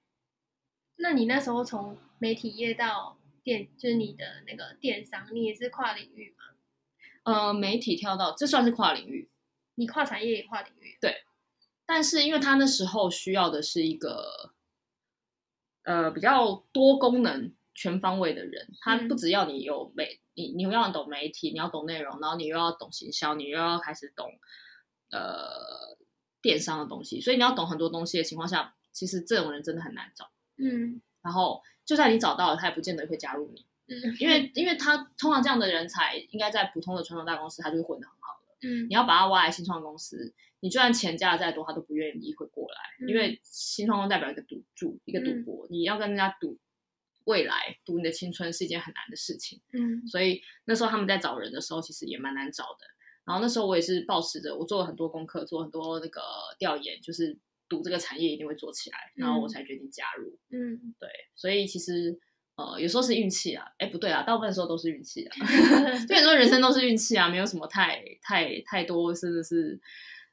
[0.96, 6.44] 那你那时候从媒体业到电，就是你的那个电商，你也是跨领域吗？
[7.24, 9.30] 呃，媒体跳到这算是跨领域，
[9.74, 11.24] 你跨产业也跨领域，对。
[11.86, 14.54] 但是因为他那时候需要的是一个，
[15.82, 18.68] 呃，比较多功能、全方位的人。
[18.80, 24.30] 他不只要你有媒，你你要懂媒体，你要懂内容，然后你又要懂行销，你又要开始懂
[25.10, 25.98] 呃
[26.40, 27.20] 电商的东西。
[27.20, 30.30] 所以你要懂很多东西的情况下，其实这种人真的很难找。
[30.56, 31.00] 嗯。
[31.22, 33.64] 然后就算你找到了，他也不见得会加入你。
[33.88, 34.16] 嗯。
[34.18, 38.56] 因为因为他通常这样的人才，应该在普通的传统大公司，他就会混得很好了。
[38.62, 38.86] 嗯。
[38.88, 40.34] 你要把他挖来新创公司。
[40.60, 46.58] 你就算钱加的再多，他都不愿意会过来，嗯、因为新创公司代表一个赌注，一个赌博，嗯、你要跟人家赌
[47.24, 49.60] 未来，赌你的青春是一件很难的事情。
[49.74, 52.86] 嗯，所以那时候他们在找人的时候，其实也蛮难找的。
[53.26, 56.22] 然后那时候我也是抱持着，我做了很多功课，做很多那个
[56.58, 57.36] 调研，就是
[57.68, 60.38] 赌这个产业一定会做起来，然后我才决定加入。
[60.50, 62.18] 嗯，对，所以其实
[62.56, 65.36] 呃有时候是运气啊，哎不对啊，大部分时候都是运气啊，
[66.06, 69.80] 所以说人生都是运气啊，没有什么太太太多，甚至是。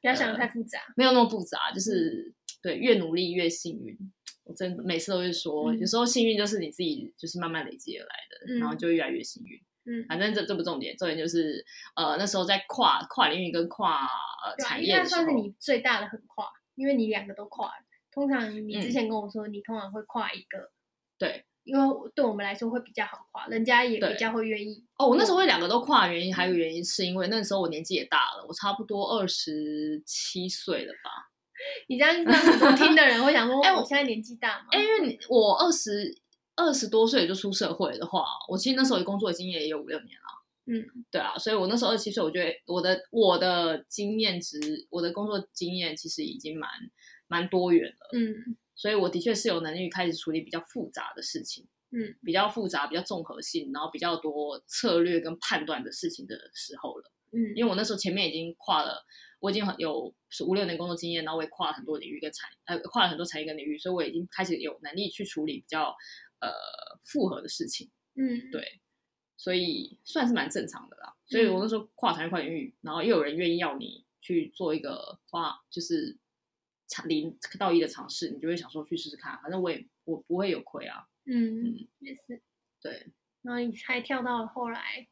[0.00, 3.96] 不要想的太复杂，呃，没有那么复杂，就是、嗯、对，越努力越幸运。
[4.42, 9.56] 我真的每次都会说，嗯、有时候幸运就是你自己就是慢慢累积而来的，嗯、然后就越来越幸运。
[9.84, 11.64] 嗯，反正这这不重点，重点就是
[11.94, 14.00] 呃那时候在跨跨领域跟跨
[14.44, 17.70] 呃产业的时候，算是你最大的横跨，因为你两个都跨。
[18.10, 20.70] 通常你之前跟我说，嗯、你通常会跨一个，
[21.18, 21.44] 对。
[21.64, 24.84] 因为对我们来说会比较好跨，人家也比较会愿意。
[24.98, 31.30] 哦，我那时候会两个都跨的原因，还有原因是因为那时候我年纪也大了，我差不多二十七岁了吧。
[31.86, 34.66] 你这样让很多听的人会想说， 哎，我现在年纪大吗？
[34.72, 36.12] 哎，因为我二十
[36.56, 40.41] 二十多岁就出社会的话，我其实那时候的工作已经验也有五六年了。
[40.66, 44.58] 嗯，对啊，所以我那时候二十七岁，我觉得我的我的经验值，
[44.90, 46.70] 我的工作经验其实已经蛮
[47.26, 48.10] 蛮多元了。
[48.12, 48.56] 嗯。
[48.74, 59.04] 所以我的确是有能力开始处理比较复杂的事情，嗯，比较复杂、比较综合性，然后比较多策略跟判断的事情的时候了，嗯，因为我那时候前面已经跨了，
[59.38, 60.12] 我已经很有
[60.46, 65.94] 五六年工作经验，然后我也跨了很多领域跟产，呃，跨了很多产业跟领域，所以我已经开始有能力去处理比较
[66.40, 66.50] 呃
[67.04, 68.80] 复合的事情，嗯，对，
[69.42, 71.14] 所以算是蛮正常的啦。
[71.26, 76.16] 所以我那时候跨产业、跨领域，然后又有人愿意要你去做一个跨，就是。
[77.06, 81.08] 零到一的尝试，你就会想说去试试看，反正我也我不会有亏啊。
[81.24, 82.42] 嗯，嗯也是。
[82.82, 83.06] 对，
[83.40, 85.08] 然后你才跳到了后来，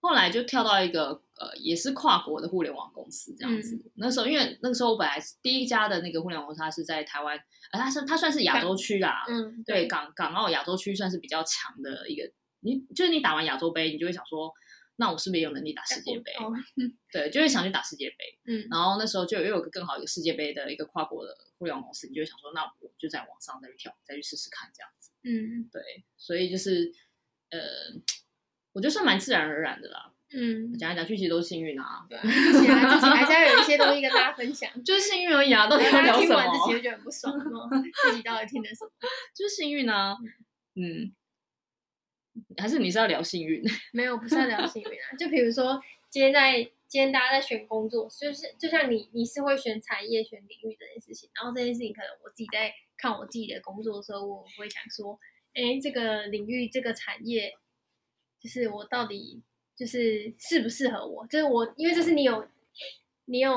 [0.00, 3.74] 后来就跳到一个呃，也是跨国的互联网公司这样子。
[3.74, 7.34] 嗯、那时候因为那个时候我本来是第一家的那个互联网公司，它是在台湾，
[7.72, 9.24] 呃，它是它算是亚洲区啦。
[9.26, 12.30] 嗯，对，港港澳亚洲区算是比较强的一个。
[12.64, 14.52] 你就是你打完亚洲杯，你就会想说。
[14.96, 16.30] 那我是不是也有能力打世界杯？
[16.38, 16.52] 哦、
[17.10, 18.38] 对，就会想去打世界杯。
[18.46, 25.10] 嗯，然后那时候就又有个更好一个世界杯的一个跨国的互联网公司，你就会想说，那我就在网上再去跳，再去试试看这样子。
[25.24, 25.82] 嗯，对，
[26.16, 26.92] 所以就是
[27.50, 27.58] 呃，
[28.72, 30.12] 我觉得算蛮自然而然的啦。
[30.32, 32.06] 嗯，讲来讲去其实都是幸运啊。
[32.08, 35.66] 对，自己还是要有一些东西跟大家分享， 就是幸运而已啊。
[35.66, 36.24] 到底要聊什么？
[36.24, 37.68] 听完自己就觉得很不爽吗？
[38.04, 38.90] 自己到底听的什么？
[39.34, 40.16] 就是幸运啊。
[40.76, 41.12] 嗯。
[42.56, 43.62] 还是你是要聊幸运？
[43.92, 45.16] 没有，不是要聊幸运啊。
[45.18, 51.28] 就比如说，今天在今天大家在选工作，就是就像你你是会选产业、选领域这件事情。
[51.34, 55.18] 然后这件事情，可能我自己在看我自己的工作的时候，我会想说，
[55.54, 57.54] 哎，这个领域、这个产业，
[58.40, 59.42] 就是我到底
[59.76, 61.26] 就是适不适合我？
[61.26, 62.46] 就是我，因为这是你有
[63.24, 63.52] 你有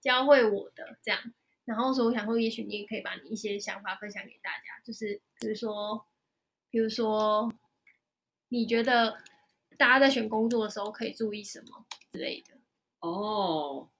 [0.00, 1.20] 教会我的这样。
[1.64, 6.06] 然后说，我想说，也许你也可以把你一些想法分享给大家，就是比如说，
[6.70, 7.52] 比如说。
[8.56, 9.14] 你觉得
[9.76, 12.54] 大家在选工作的时候可以注意什么之类的？
[13.00, 13.90] 哦，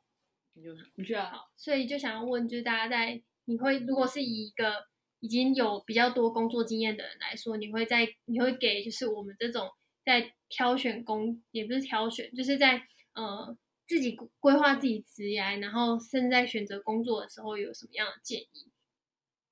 [0.55, 4.87] 你就你觉得好，所以就想要问，就是大家在你会如果是以一个
[5.21, 9.69] 已经有比较多工作经验的人来说，你会在你会给就是我们这种
[10.07, 13.55] 在挑选工也不是挑选，就是在呃
[13.87, 18.71] 自己规划自己职业，然后甚至在选择工作的时候有什么样的建议？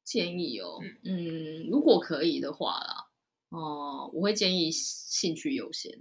[0.02, 3.06] 建议哦，嗯，嗯，如果可以的话啦，
[3.54, 5.92] 哦、呃，我会建议兴趣优先，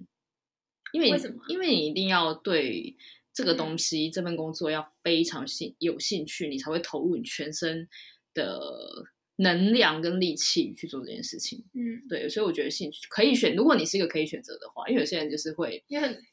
[0.92, 1.44] 因为，为什么？
[1.48, 2.96] 因为你一定要对
[3.32, 7.88] 这个东西、嗯、这份工作要非常兴有兴趣，你才会投入你全身
[8.34, 9.06] 的
[9.38, 11.63] 能量跟力气去做这件事情。
[11.74, 16.24] 嗯，对，所以我觉得兴趣可以选，如果你是一个可以选择的话，因为有些人就是会，因为很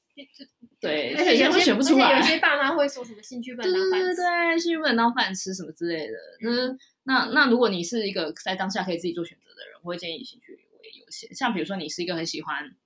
[0.81, 6.79] 对，而且有些人会选不出来，有些爸妈会说什么兴趣不能当饭吃，对对对，兴趣不能当饭吃什么之类的，嗯。
[7.05, 11.35] 那那如果你是一个在当下可以自己做选择的人，我会建议兴趣为优先。
[11.35, 12.77] 像比如说你是一个很喜欢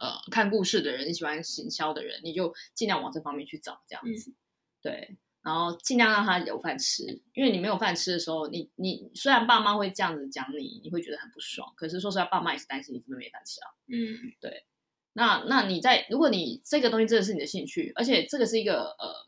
[0.00, 4.30] 呃看故事的人，你喜欢行销的人，你就尽量往这方面去找，这样子。
[4.30, 4.36] 嗯、
[4.82, 7.04] 对，然后尽量让他有饭吃，
[7.34, 13.68] 因为你没有饭吃的时候，你你虽然爸妈会这样子讲你，你会觉得很不爽，可是说实话，爸妈也是担心你真的没饭吃啊。
[13.88, 14.64] 嗯，对。
[15.12, 19.26] 那那你在如果你这个东西真的是你的兴趣，而且这个是一个呃。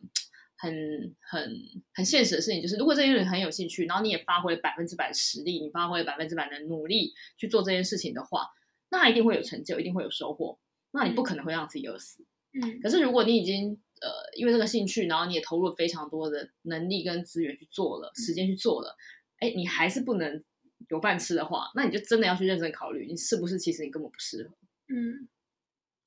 [0.60, 0.72] 很
[1.20, 1.56] 很
[1.94, 8.48] 很现实的事情就是，如果这件事情很有兴趣，然后你也发挥了百分之百的实力，你发挥了百分之百的努力去做这件事情的话，
[8.90, 10.58] 那一定会有成就，一定会有收获。
[10.90, 12.26] 那你不可能会让自己饿死。
[12.52, 12.80] 嗯。
[12.80, 18.96] 可是如果你已经呃因为这个兴趣，然后你也投入了非常多的能力跟资源去做了，时间去做了，
[19.38, 20.42] 哎，你还是不能
[20.90, 24.50] 有饭吃的话，那你就真的要去认真考虑，你是不是其实你根本不适合。
[24.88, 25.28] 嗯。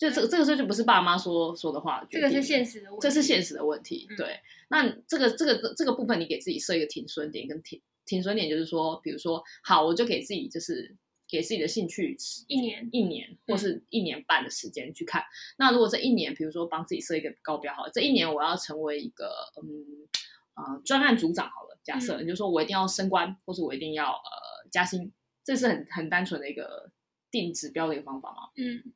[0.01, 4.07] 就这个这个时候就不是爸妈说说的话，这个是现实的问题，这是现实的问题。
[4.17, 10.97] 对，嗯、那这个这个这个部分，你给自己设一个停损点跟停停损点，就是说，比如说，好，我就给自己就是
[11.29, 15.21] 给自己的兴趣一年一年或是一年半的时间去看。
[15.21, 19.27] 嗯、那如果这一年，比如说帮自己设一个高标，好了，这一年我要成为一个
[19.61, 19.85] 嗯
[20.55, 25.11] 呃专案组长，好了，假设、嗯、你就说我一定要升官，或是我一定要呃加薪，
[25.43, 26.89] 这是很很单纯的一个
[27.29, 28.49] 定指标的一个方法嘛？
[28.55, 28.91] 嗯。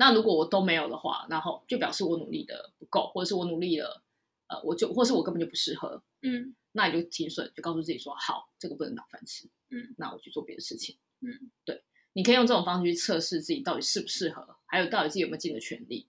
[0.00, 4.00] 那如果我都没有的话，然后就表示我努力的不够，或者是我努力了，
[4.46, 11.82] 呃，我就，或是我根本就不适合，嗯，那你就停损，就告诉自己说，好，这个不能当饭吃，嗯，那我去做别的事情，嗯，对，
[12.12, 16.06] 你可以用这种方式去测试自己到底适不适合，还有到底自己有没有尽的全力。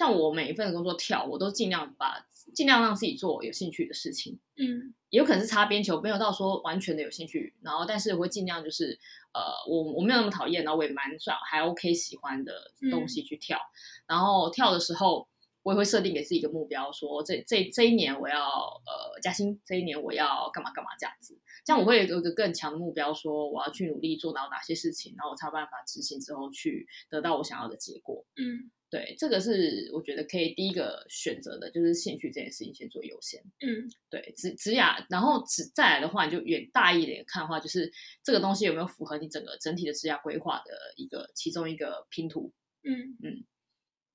[0.00, 8.98] 像我每一份工作跳，我都尽量把尽量让自己做有兴趣的事情，嗯，也有可能是擦边球，没有到说完全的有兴趣，然后但是我会尽量就是。
[9.32, 12.52] 呃，我我没有那么讨厌，然后我也蛮算，还 OK 喜欢的
[12.90, 15.28] 东西去跳，嗯、然后跳的时候，
[15.62, 21.38] 我也会设定给自己一个目标，说这这这一年我要呃加薪，这一年我要干嘛干嘛这样子，
[21.70, 28.72] 这样我会有一个更强的目标，说我要去努力做到哪些事情，然后我才有办法执行之后去得到我想要的结果，嗯。
[28.90, 33.40] 对，这个是我觉得可以第一个选择的，就是兴趣这件事情先做优先。
[33.60, 37.92] 嗯，对，职职涯，然后职再来的话，你就远大一点看的话，就是
[38.24, 42.52] 这个东西有没有符合你整个整体的职涯规划的一个其中一个拼图。
[42.82, 43.44] 嗯嗯，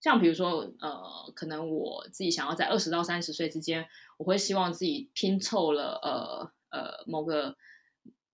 [0.01, 3.87] 像比如说，呃，可能我自己想要在二十到三十岁之间，
[4.17, 7.55] 我会希望自己拼凑了呃呃某个。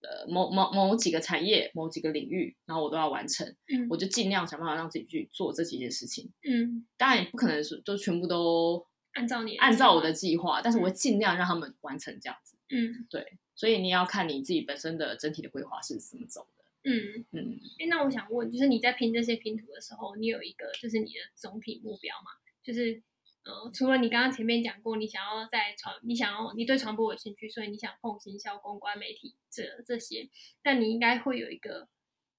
[0.04, 22.32] 呃，某某某几个产业，某几个领域，然后我都要完成，嗯，我就尽量想办法让自己去做这几件事情，嗯，当然也不可能是都全部都按照你按照我的计划，但是我会尽量让他们完成这样子，嗯，对，所以你要看你自己本身的整体的规划是怎么走的，嗯嗯，哎，那我想问，就是你在拼这些拼图的时候，你有一个就是你的总体目标吗？
[22.64, 23.04] 就是。
[23.44, 30.30] 呃，除了你刚刚前面讲过，你想要在传，你想要你对传播有兴趣，所以你想碰行销、公关、媒体这这些，
[30.62, 31.90] 但你应该会有一个，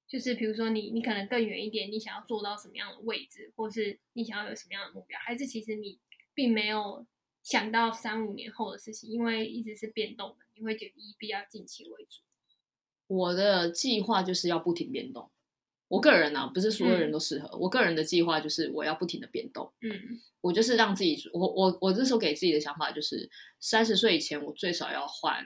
[0.06, 5.98] 就是比如说你你可能更远一点，你想要做到什么样的位置，或是你想要有什么样的目标，还是其实你
[6.34, 7.04] 并没有
[7.42, 12.20] 想到三五年后的事情，因为一直是变动的，你会觉得以比较近期为主。
[13.08, 15.31] 我的计划就是要不停变动。
[15.92, 17.46] 我个人呢、啊，不是所有人都适合。
[17.48, 19.70] 嗯、我个人的计划就是我要不停的变动。
[19.82, 23.28] 嗯，我就是让自己，我我我这时候给自己的想法就是，
[23.60, 25.44] 三十岁以前我最少要换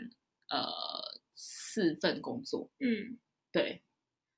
[0.48, 0.70] 呃
[1.34, 2.70] 四份工作。
[2.78, 3.18] 嗯，
[3.50, 3.82] 对。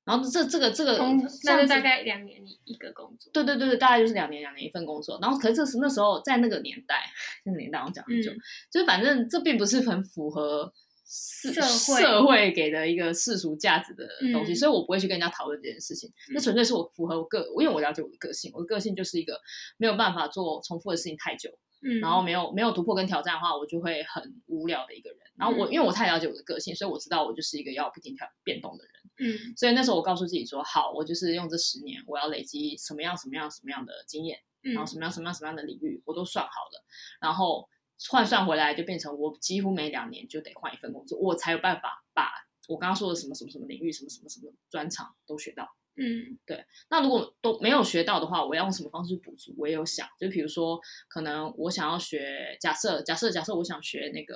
[0.03, 0.97] 然后这这个这个，
[1.43, 3.31] 那就大概两年一个工作。
[3.31, 5.19] 对对对对，大概就是两年两年一份工作。
[5.21, 7.05] 然后可是那时候在那个年代，
[7.45, 8.39] 那个年代我讲很久，嗯、
[8.71, 10.73] 就是反正这并不是很符合。
[11.09, 16.11] 社会社会给的一个世俗价值的东西，嗯、所以我不会去跟人家讨论这件事情。
[16.31, 19.41] 那纯粹是我符合我个，因为我了解我的个性，我的个性就是一个
[19.77, 21.49] 没有办法做重复的事情太久，
[21.81, 25.19] 嗯，然后没有没有突破跟挑战的话，我就会很无聊的一个人。
[25.35, 28.93] 然后我因为我太了解我的个性，所以我知道我就是一个要不停跳变动的人，
[29.33, 36.85] 嗯，所以那时候我告诉自己说，好，我就是用这十年，我要累积什么样什么样什么样的经验，然后什么样什么样什么样的领域，我都算好了，
[37.19, 37.67] 然后。
[38.09, 42.31] 换算回来就变成我几乎每两年就得换一份工作，我才有办法把
[42.67, 45.67] 我刚刚说的什么什么什么领域、什么什么什么专长都学到。
[46.01, 46.63] 嗯，对。
[46.89, 49.53] 那如果都没有学到的话，我要用什么方式补足？
[49.57, 50.79] 我也有想，就比如说，
[51.09, 54.35] 可能我想要学，假设假设假设我想学那个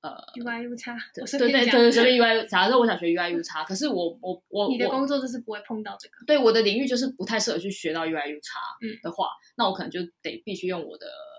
[0.00, 11.33] 呃 UI UX，对对对对对 UI，假设我想学 UI UX，可是我我我你的工作就是不会碰到这个，对我的领域就是不太适合去学到 UI UX 的话，嗯，那我可能就得必须用我的呃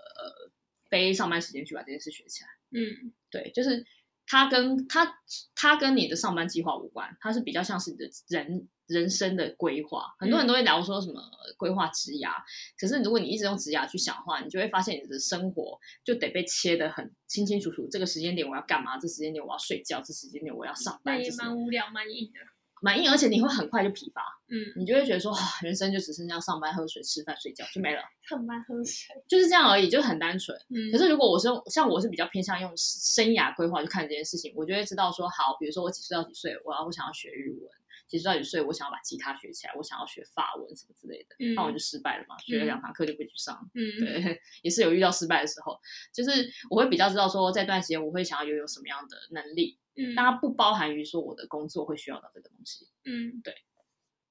[0.96, 2.48] 非上班时间去把这件事学起来。
[2.70, 3.84] 嗯，对，就是
[4.26, 5.18] 它跟它
[5.54, 8.68] 它跟你的上班计划无关，它是比较像是你的人。
[8.88, 11.20] 人生的规划，很多人都会聊说什么
[11.56, 12.46] 规划职涯，嗯，
[12.78, 17.88] 可是如果你一直用职涯去想的话，你就会发现你的生活就得被切得很清清楚楚。
[17.90, 18.96] 这个时间点我要干嘛？
[18.96, 21.18] 这时间点我要睡觉，这时间点我要上班。
[21.18, 22.38] 那也蛮无聊，蛮硬的。
[22.82, 24.22] 蛮硬，而且你会很快就疲乏。
[24.48, 28.02] 嗯，你就会觉得说，人生就只剩下上班、喝水、吃饭、睡觉就没了。
[28.28, 30.56] 上班、喝水，就是这样而已，就很单纯。
[30.68, 37.70] 嗯，可是如果我是用像我是比较偏向用生涯规划去看这件事情，我就会知道说，好，比如说我几岁到几岁，我要我想要学日文。
[38.08, 38.60] 几岁到几岁？
[38.62, 43.68] 我想要把吉他学起来，我想要学法文什么之类的，那、嗯、我就失败了嘛，学了两堂课就不去上。
[43.74, 45.80] 嗯，对， 也是有遇到失败的时候，
[46.12, 46.30] 就是
[46.70, 52.88] 我会比较知道说，在这段时间我会想要拥有什么样的能力，嗯，但它不包含于说我的工作会需要到这个东西。
[53.04, 53.54] 嗯，对，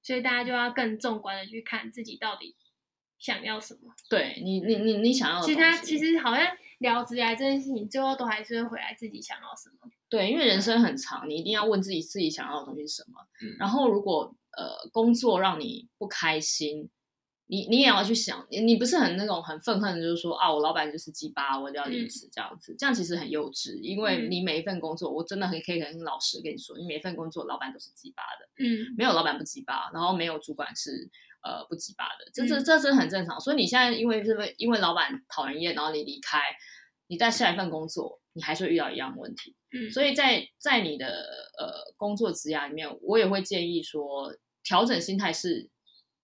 [0.02, 2.56] 所以大家就要更纵观的去看自己到底
[3.18, 3.94] 想要什么。
[4.08, 5.46] 对你，你，你，你想要的。
[5.46, 9.90] 其实他其实好像聊职涯这件事情，最后都还是会回来自己想要什么。
[10.08, 13.20] 对，因为人生很长，你一定要问自己自己想要的东西是什么。
[13.42, 16.88] 嗯，然后如果呃工作让你不开心，
[17.48, 23.78] 你你也要去想，你你不是很那种很愤恨的，就是说啊，我老板就是鸡巴，我就要离职这样子，嗯，这样其实很幼稚。
[23.80, 31.08] 因为你每一份工作，我真的很可以很老实跟你说，你每一份工作老板都是鸡巴的，嗯，没有老板不鸡巴，然后没有主管是
[31.42, 33.40] 呃不鸡巴的，这这这是很正常。
[33.40, 36.40] 所以你现在因为是因为老板讨人厌，然后你离开，
[37.08, 39.54] 你在下一份工作，你还是会遇到一样的问题。
[39.72, 41.06] 嗯，所以在在你的
[41.58, 45.68] 呃工作职涯里面，我也会建议说，调整心态是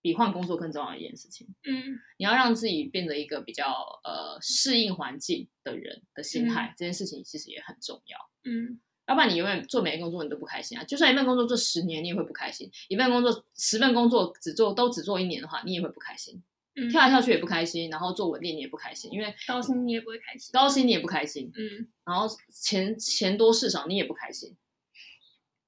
[0.00, 1.46] 比换工作更重要的一件事情。
[1.64, 3.70] 嗯，你要让自己变得一个比较
[4.04, 8.18] 呃适应环境的人的心态，嗯，这件事情其实也很重要。
[8.44, 10.82] 嗯，要不然你永远做每一个工作你都不开心啊。
[10.84, 16.42] 就算一份工作做十年，你也会不开心；一份工作十份工作只做都只做一年的话，你也会不开心。
[16.74, 24.56] 嗯，跳来跳去也不开心，然后做稳定你也不开心，因为高薪你也不会开心，高薪你也不开心，嗯，然后钱钱多事少你也不开心，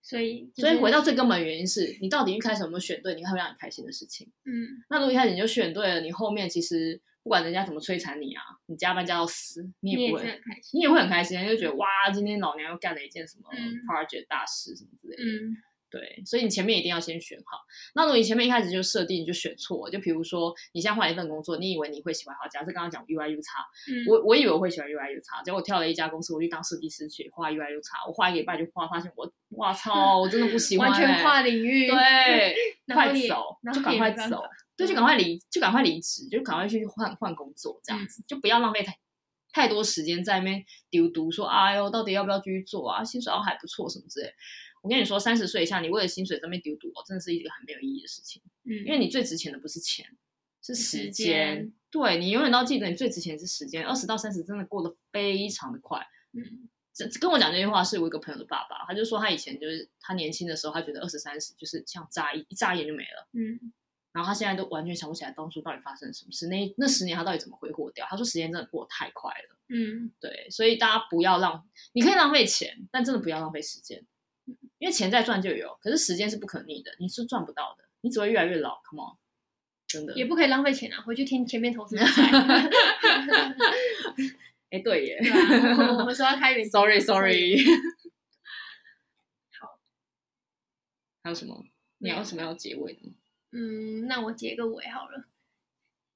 [0.03, 13.51] 所以、就是、所以回到最根本原因是你到底一开始有没有选对你会让你开心的事情，嗯，那如果一开始你就选对了，你后面其实不管人家怎么摧残你啊，你加班加到死，你也不会，你也很开心，你也会很开心，就觉得哇，今天老娘又干了一件什么
[13.87, 15.57] project 嗯、大事什么之类的，嗯。
[15.95, 17.59] 对，所以你前面一定要先选好。
[17.95, 32.57] 那如果你前面一开始就设定就选错，就比如说你现在换一份工作，你以为你会喜欢好，假设刚刚讲 UI U 叉嗯，我我以为我会喜欢 UI U 叉结果我跳了一家公司，我去当设计师去画 UI U 叉我画一个礼拜就画，发现我哇 操，我真的不喜欢，欸，完全跨领域，对，
[32.93, 34.43] 快走，然就赶快走，
[34.77, 38.99] 对，就赶快离，就赶快离职，就赶快去换换工作，这样子，嗯，就不要浪费太
[39.53, 43.05] 太多时间在那边丢读，说哎呦，到底要不要继续做啊？
[43.05, 44.35] 薪水还不错，什么之类。
[44.85, 48.43] 我跟你说，三十岁以下，你为了薪水在那边丢赌，真的是一个很没有意义的事情。
[48.65, 50.07] 嗯，因为你最值钱的不是钱，
[50.63, 51.11] 是时间。
[51.11, 53.83] 时间对，你永远都要记得，你最值钱的是时间。
[53.87, 56.07] 二十到三十真的过得非常的快。
[56.33, 63.27] 嗯，这跟我讲这句话是我一个朋友的爸爸，他就说他以前就是他年轻的时候，他觉得二十三十就是像眨一一眨眼就没了。
[63.33, 63.73] 嗯，
[64.13, 68.07] 然后他现在都完全想不起来当初到底发生了什么事，那那十年他到底怎么挥霍掉？
[68.11, 69.57] 他说时间真的过得太快了。
[69.71, 74.05] 嗯，对，所以大家不要浪，你可以浪费钱，但真的不要浪费时间。
[74.85, 78.83] 因为钱再赚就有，可是时间是不可逆的，你是赚不到的，你只会越来越老。
[78.85, 79.17] Come on，
[79.87, 81.01] 真的也不可以浪费钱啊！
[81.01, 81.97] 回去听前面投资。
[84.69, 85.19] 哎，对耶，
[85.99, 87.65] 我们说要开源，Sorry，Sorry。
[89.59, 89.81] 好，
[91.23, 91.65] 还有什么？
[91.97, 93.15] 你要什么要结尾的吗？
[93.53, 95.25] 嗯，那我结个尾好了。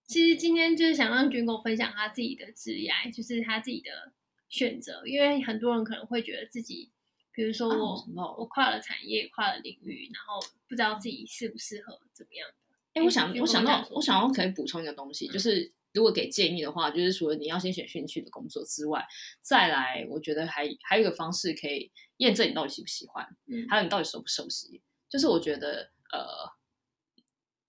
[0.06, 4.12] 其实今天就是想让军狗分享他自己的职业，就是他自己的
[4.50, 6.92] 选择，因为很多人可能会觉得自己。
[7.38, 12.54] 比如说我、啊、我跨了产业，跨了领域，然后不知道自己适不适合怎么样的。
[12.94, 19.06] 哎、欸，我想我想到我想要可以补充一个东西，嗯、就是如果给建议的话，就是除了你要先选兴趣的工作之外，
[19.40, 24.82] 再来我觉得还还有一个方式可以验证你到底喜不喜欢，嗯，还有你到底熟不熟悉。
[25.08, 26.50] 就是我觉得呃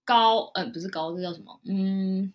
[0.03, 1.61] 高嗯、呃、不是高，这叫什么？
[1.65, 2.33] 嗯，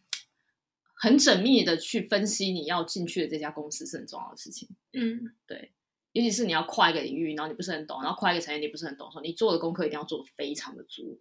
[0.95, 4.69] 很缜密的去分析你要进去的这家公司是很重要的事情。
[4.93, 5.73] 嗯，对。
[6.15, 11.19] 尤其是你要跨一个领域，然后你不是很懂，然后跨一个产业你不是很懂的时候，你做的功课一定要做的非常的足，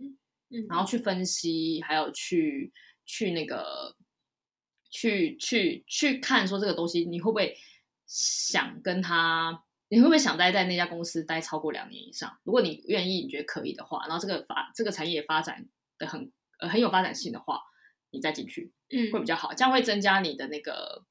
[0.49, 2.71] 嗯，然后去分析，还有去
[3.03, 3.95] 去那个
[4.91, 7.57] 去去去看说这个东西你会不会
[8.05, 12.37] 想跟他，你会不会想待在那家公司待超过两年以上？
[12.43, 15.67] 如果你愿意，你觉得可以的话，然后这个发这个产业发展
[15.97, 17.59] 的很呃很有发展性的话，
[18.11, 21.03] 你再进去，嗯，会比较好，这样会增加你的那个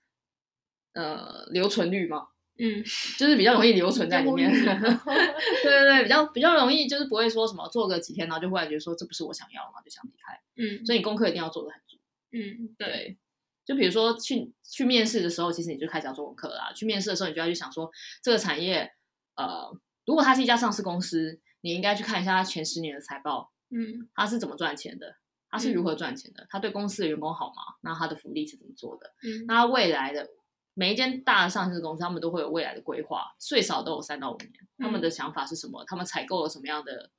[0.92, 2.28] 呃留存率吗？
[2.62, 2.80] 嗯，
[3.18, 10.40] 就是比较容易留存在里面， 对对对，比较比较容易，就是不会说什么做个几天，然后就忽然觉得说这不是我想要，然后就想离开。
[10.54, 11.98] 嗯，所以你功课一定要做的很足。
[12.30, 13.18] 嗯，对。
[13.64, 16.72] 就比如说去去面试的时候，其实你就开始要做功课啦。
[16.72, 17.90] 去面试的时候，你就要去想说
[18.22, 18.92] 这个产业，
[19.36, 23.52] 呃，如果它是一家上市公司，你应该去看一下它前十年的财报。
[23.70, 25.16] 嗯，它是怎么赚钱的？
[25.50, 26.46] 它是如何赚钱的？
[26.48, 27.76] 它对公司的员工好吗？
[27.82, 29.14] 那它的福利是怎么做的？
[29.22, 30.28] 嗯，那它未来的。
[30.74, 34.50] 每一间大的上市公司，他们都会有未来的规划，最少都有三到五年。
[34.78, 35.84] 他们的想法是什么？
[35.86, 37.10] 他们采购了什么样的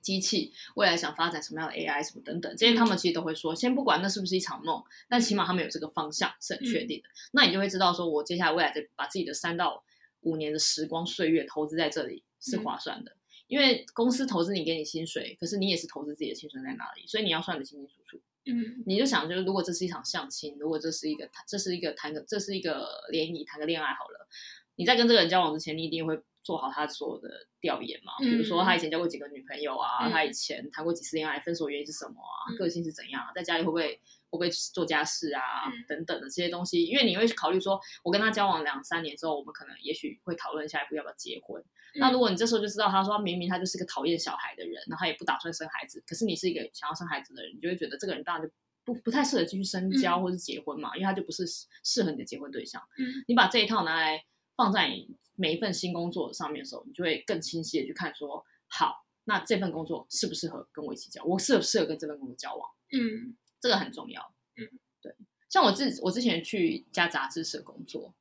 [0.00, 0.52] 机器？
[0.76, 3.54] 未来想发展什么样的 AI 什么等等，这些他们其实都会说。
[3.54, 7.08] 先不管那是不是一场梦，但起码他们有这个方向是很确定的。
[7.32, 9.82] 那你就会知道，说我接下来未来再把自己的三到
[10.20, 13.16] 五年的时光岁月投资在这里是划算的，
[13.48, 18.22] 因为公司投资你给你薪水，可是你也是投资自己的青春在哪里，所以你要算得清清楚楚。
[18.46, 24.28] 嗯，你就想，就是如果这是一场相亲，如果这是一个谈，这是一个谈个，这是一个联谊，谈个恋爱好了。
[24.76, 27.28] 你在跟这个人交往之前，你一定会做好他所有的
[27.60, 28.12] 调研嘛。
[28.18, 32.52] 比如说他以前交过几个女朋友啊，嗯、他以前谈过几次恋爱，分手原因是什么啊？
[32.52, 33.32] 嗯、个性是怎样啊？
[33.34, 35.40] 在家里会不会会不会做家事啊？
[35.66, 41.62] 嗯、等等的这些东西，因为你会考虑说，我跟他交往两三年之后，我们可能也许会讨论下一步要不要结婚。
[41.98, 48.52] 那如果你这时候就知道，他说明明他就是个讨厌小孩的人，然后他也不打算生孩子，可是你是一个想要生孩子的人，你就会觉得这个人当然就
[48.84, 51.44] 不不太适合继续深交或是结婚嘛，嗯、因为他就不是
[51.82, 52.82] 适合你的结婚对象。
[52.98, 54.22] 嗯，你把这一套拿来
[54.56, 61.24] 放在你每一份新工作上面的时候，你就会更清晰的去看说，好，那这份工作适不适合跟我一起交？
[61.24, 62.70] 我适不适合跟这份工作交往？
[62.92, 64.34] 嗯，这个很重要。
[64.56, 64.66] 嗯，
[65.00, 65.14] 对，
[65.48, 68.14] 像我自我之前去一家杂志社工作，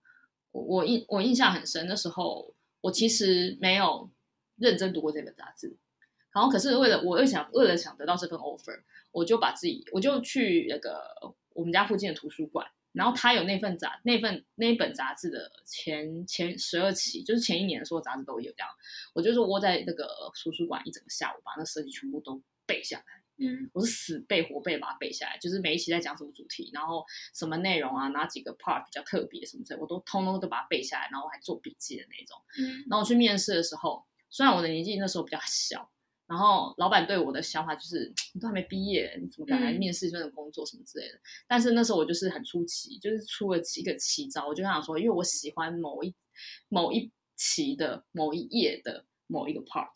[0.52, 2.54] 我我印我印象很深，那时候。
[2.82, 4.12] 我其实没有
[4.58, 5.76] 认真读过这本杂志，
[6.32, 8.80] 然后可是为了我又想为了想得到这份 offer，
[9.10, 11.02] 我就把自己我就去那个
[11.56, 18.70] 我们家附近的图书馆，然后他有那份杂那份那一本杂志的前前十二期，就是前一年的所有杂志都有这样，
[19.16, 20.08] 我就是窝在那个
[20.44, 23.04] 图书馆一整个下午，把那设计全部都背下来。
[23.38, 32.38] 嗯，我是死背活背把它背下来，就是每一期在讲什么主题，然后什么内容啊，哪几个 part 比较特别什么之类，我都通通都把它背下来，然后还做笔记的那种。
[32.58, 35.92] 嗯，然后我去面试的时候，虽然我的年纪那时候比较小，
[36.28, 41.16] 然后老板对我的想法就是你都还没毕业，你怎么敢来面试这种工作什么之类的。
[41.16, 46.16] 嗯，但是那时候我就是很出奇，就是出了一个奇招，我就想说，因为我喜欢某一
[46.70, 49.06] 某一期的某一页的。
[49.28, 49.88] 某一个 part，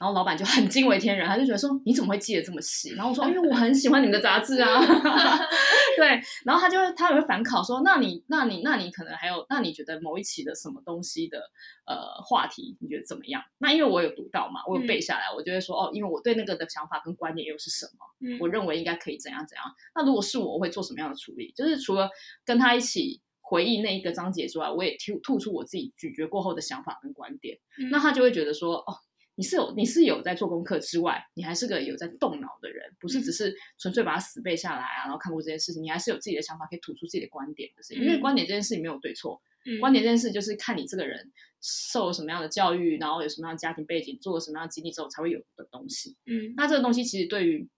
[0.00, 2.94] 然后老板就很惊为天人，他就觉得说你怎么会记得这么细？
[2.94, 4.80] 然后我说 因为我很喜欢你们的杂志啊，
[5.96, 11.38] 对，然后他就会他也会反考说，那你那你那你可能还有，那你觉得某一期的什么东西的
[11.86, 13.42] 呃话题你觉得怎么样？
[13.58, 18.06] 那因为我有读到嘛，我有背下来，嗯、我就会说哦，因为我对那个的想法跟观点又是什么？
[18.26, 19.64] 嗯，我认为应该可以怎样怎样。
[19.94, 21.52] 那如果是我，我会做什么样的处理？
[21.54, 22.08] 就是除了
[22.44, 23.20] 跟他一起。
[23.52, 27.58] 回忆那一个章节之外，我也吐吐出我自己咀嚼过后的想法跟观点。
[27.78, 28.96] 嗯、那他就会觉得说，哦，
[29.34, 37.68] 你是有你是有在做功课之外，你还是个有在动脑的人，不是只是纯粹把它死背下来啊，然后看过这件事情，你还是有自己的想法，可以吐出自己的观点。
[37.76, 41.30] 就是因为观点这件事情没有对错，嗯、观点这件事就是看你这个人
[41.60, 46.16] 受了什么样的教育，然后有什么样的家庭背景，做了什么样的经历之后才会有的东西。
[46.24, 47.68] 嗯，那这个东西其实对于。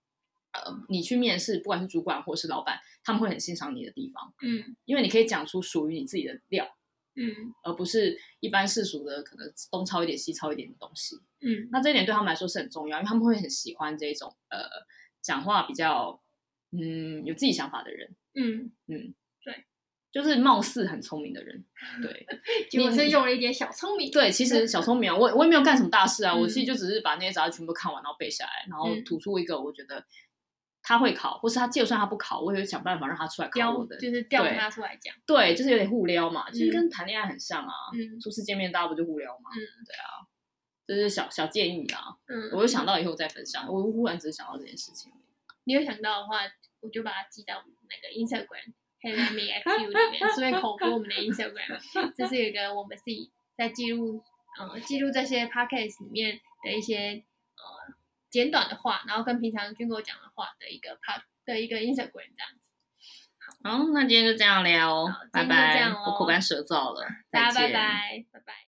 [0.55, 6.77] 呃，你去面试，不管是主管或是老板，他们会很欣赏你的地方，嗯，因为你可以讲出属于你自己的料，
[7.17, 14.61] 嗯，而不是一般世俗的可能东抄一点西抄一点的东西，嗯，那这一点对他们来说是很重要，因为他们会很喜欢这种呃
[15.21, 16.23] 讲话比较
[16.71, 18.71] 嗯有自己想法的人，嗯。
[18.87, 19.65] 嗯，对，
[20.13, 21.65] 就是貌似很聪明的人，
[22.01, 22.27] 对，
[22.73, 30.05] 你是用了一点小聪明，对，其实小聪明啊，我我也没有干什么大事啊，我其实就只是把那些杂志全部看完，然后背下来，然后吐出一个我觉得。
[30.87, 35.14] 他会考，或是他就算他不考，我也会想办法让他出来考我的，就是调他出来讲。
[35.24, 37.72] 对，就是有点互撩嘛，其实跟谈恋爱很像啊。
[37.95, 39.49] 嗯，初次见面大家不就互撩嘛？
[39.57, 40.28] 嗯，对啊，
[40.87, 42.14] 这是小小建议啊。
[42.26, 43.66] 嗯，我就想到以后再分享。
[43.66, 45.11] 我忽然只是想到这件事情。
[45.64, 46.41] 你有想到的话，
[46.80, 51.80] 我就把它记到那个 Instagram HeyLetMeAskYou 里面，顺便口播我们的 Instagram。
[52.14, 54.22] 这是一个我们自己在记录，
[54.61, 57.24] 呃，记录这些 Podcast 里面的一些
[57.57, 57.95] 呃。
[58.35, 62.68] 简短的话，然后跟平常军哥讲的话的一个 part 的一个 Instagram 这样子。
[63.62, 65.89] 好，那今天就这样聊，拜拜。
[66.05, 68.55] 我口干舌燥了，大家拜拜，拜拜。